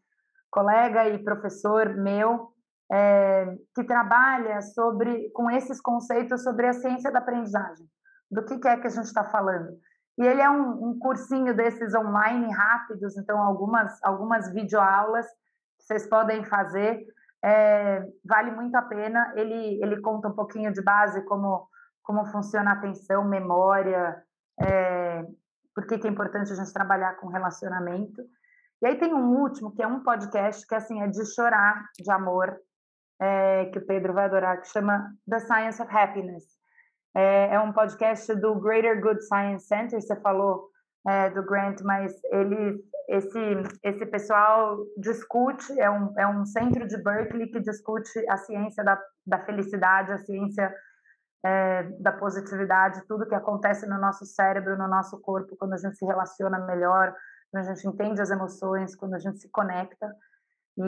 [0.49, 2.51] colega e professor meu,
[2.91, 7.85] é, que trabalha sobre com esses conceitos sobre a ciência da aprendizagem.
[8.29, 9.77] Do que, que é que a gente está falando?
[10.17, 15.27] E ele é um, um, cursinho desses online rápidos, então algumas algumas videoaulas
[15.77, 17.05] que vocês podem fazer.
[17.43, 19.31] É, vale muito a pena.
[19.35, 21.67] Ele ele conta um pouquinho de base como
[22.01, 24.23] como funciona a atenção, memória,
[24.61, 25.25] é,
[25.75, 28.23] por que, é importante a gente trabalhar com relacionamento.
[28.81, 32.09] E aí tem um último, que é um podcast que assim é de chorar de
[32.09, 32.57] amor,
[33.19, 36.56] é, que o Pedro vai adorar, que chama The Science of Happiness.
[37.17, 40.69] É, é um podcast do Greater Good Science Center, você falou
[41.07, 43.39] é, do Grant, mas ele, esse,
[43.81, 49.01] esse pessoal discute, é um, é um centro de Berkeley que discute a ciência da,
[49.25, 50.71] da felicidade, a ciência
[51.43, 55.97] é, da positividade, tudo que acontece no nosso cérebro, no nosso corpo, quando a gente
[55.97, 57.15] se relaciona melhor,
[57.51, 60.13] quando a gente entende as emoções, quando a gente se conecta.
[60.77, 60.83] E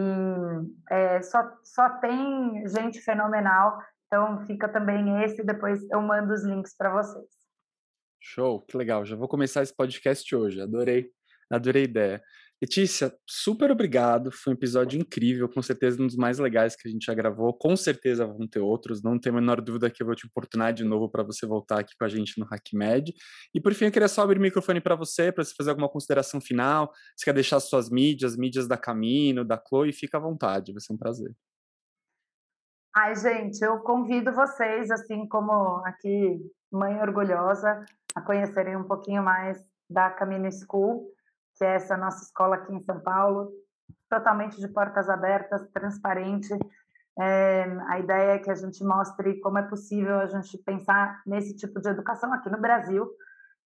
[0.92, 3.80] é, só, só tem gente fenomenal,
[4.12, 7.28] então fica também esse, depois eu mando os links para vocês.
[8.20, 9.06] Show, que legal.
[9.06, 10.60] Já vou começar esse podcast hoje.
[10.60, 11.12] Adorei,
[11.50, 12.24] adorei a ideia.
[12.62, 14.32] Letícia, super obrigado.
[14.32, 17.54] Foi um episódio incrível, com certeza um dos mais legais que a gente já gravou.
[17.54, 20.74] Com certeza vão ter outros, não tenho a menor dúvida que eu vou te oportunar
[20.74, 23.14] de novo para você voltar aqui com a gente no HackMed.
[23.54, 25.88] E por fim, eu queria só abrir o microfone para você, para você fazer alguma
[25.88, 26.92] consideração final.
[27.16, 30.94] Se quer deixar suas mídias, mídias da Camino, da Chloe, fica à vontade, vai ser
[30.94, 31.32] um prazer.
[32.96, 36.40] Ai, gente, eu convido vocês, assim como aqui,
[36.72, 37.86] mãe orgulhosa,
[38.16, 41.12] a conhecerem um pouquinho mais da Camino School
[41.60, 43.52] que é essa nossa escola aqui em São Paulo,
[44.10, 46.58] totalmente de portas abertas, transparente.
[47.20, 51.54] É, a ideia é que a gente mostre como é possível a gente pensar nesse
[51.58, 53.06] tipo de educação aqui no Brasil,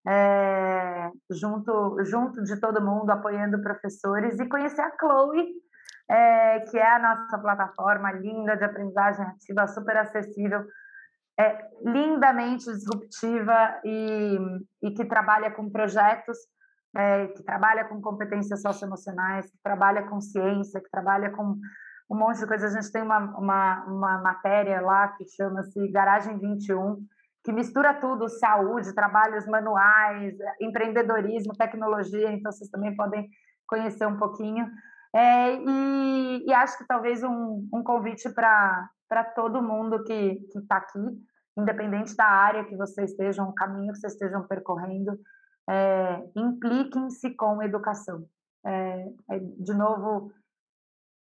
[0.07, 5.53] é, junto, junto de todo mundo, apoiando professores e conhecer a Chloe,
[6.09, 10.63] é, que é a nossa plataforma linda de aprendizagem ativa, super acessível,
[11.39, 14.37] é, lindamente disruptiva e,
[14.83, 16.37] e que trabalha com projetos
[16.95, 21.57] é, que trabalha com competências socioemocionais, que trabalha com ciência, que trabalha com
[22.09, 22.67] um monte de coisa.
[22.67, 26.97] A gente tem uma, uma, uma matéria lá que chama-se Garagem 21,
[27.43, 33.27] que mistura tudo, saúde, trabalhos manuais, empreendedorismo, tecnologia, então vocês também podem
[33.67, 34.67] conhecer um pouquinho.
[35.16, 40.99] É, e, e, acho que talvez um, um convite para todo mundo que está aqui,
[41.55, 45.20] independente da área que vocês estejam, o caminho que vocês estejam percorrendo,
[45.70, 48.26] é, impliquem-se com educação.
[48.66, 50.32] É, é, de novo,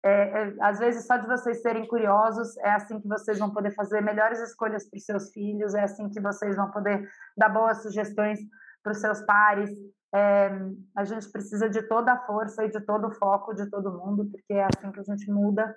[0.03, 3.71] é, é, às vezes só de vocês serem curiosos é assim que vocês vão poder
[3.71, 7.83] fazer melhores escolhas para os seus filhos, é assim que vocês vão poder dar boas
[7.83, 8.39] sugestões
[8.81, 9.69] para os seus pares.
[10.13, 10.51] É,
[10.95, 14.29] a gente precisa de toda a força e de todo o foco de todo mundo,
[14.29, 15.73] porque é assim que a gente muda,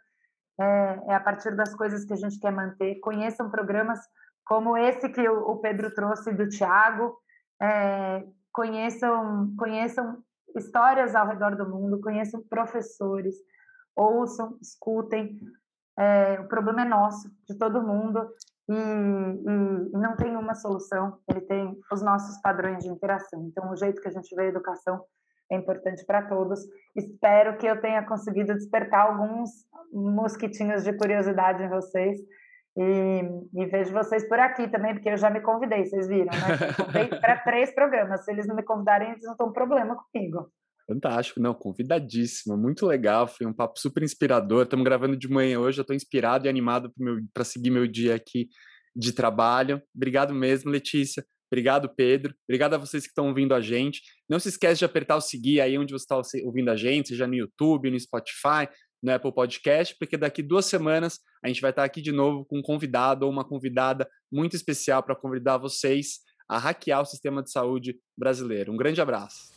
[0.61, 2.99] é, é a partir das coisas que a gente quer manter.
[3.01, 4.01] Conheçam programas
[4.45, 7.17] como esse que o, Pedro trouxe do Tiago,
[7.63, 10.23] é, conheçam, conheçam
[10.57, 13.35] histórias ao redor do mundo, conheçam professores,
[13.97, 15.41] ouçam, escutem.
[15.97, 18.29] É, o problema é nosso, de todo mundo,
[18.69, 23.47] e, e, não tem uma solução, ele tem os nossos padrões de interação.
[23.47, 25.03] Então, o jeito que a gente vê a educação
[25.51, 26.61] é importante para todos.
[26.97, 29.51] Espero que eu tenha conseguido despertar alguns
[29.93, 32.19] mosquitinhos de curiosidade em vocês
[32.77, 33.23] e,
[33.55, 37.07] e, vejo vocês por aqui também, porque eu já me convidei, vocês viram, né?
[37.21, 38.25] para três programas.
[38.25, 40.51] Se eles não me convidarem, eles não têm problema comigo.
[40.87, 44.65] Fantástico, não, convidadíssima, muito legal, foi um papo super inspirador.
[44.65, 46.93] Estamos gravando de manhã hoje, eu estou inspirado e animado
[47.33, 48.49] para seguir meu dia aqui
[48.95, 49.83] de trabalho.
[49.95, 51.25] Obrigado mesmo, Letícia.
[51.51, 52.35] Obrigado, Pedro.
[52.49, 54.03] Obrigado a vocês que estão ouvindo a gente.
[54.29, 57.27] Não se esquece de apertar o seguir aí onde você está ouvindo a gente, seja
[57.27, 58.69] no YouTube, no Spotify,
[59.03, 62.59] no Apple Podcast, porque daqui duas semanas a gente vai estar aqui de novo com
[62.59, 67.51] um convidado ou uma convidada muito especial para convidar vocês a hackear o sistema de
[67.51, 68.73] saúde brasileiro.
[68.73, 69.55] Um grande abraço.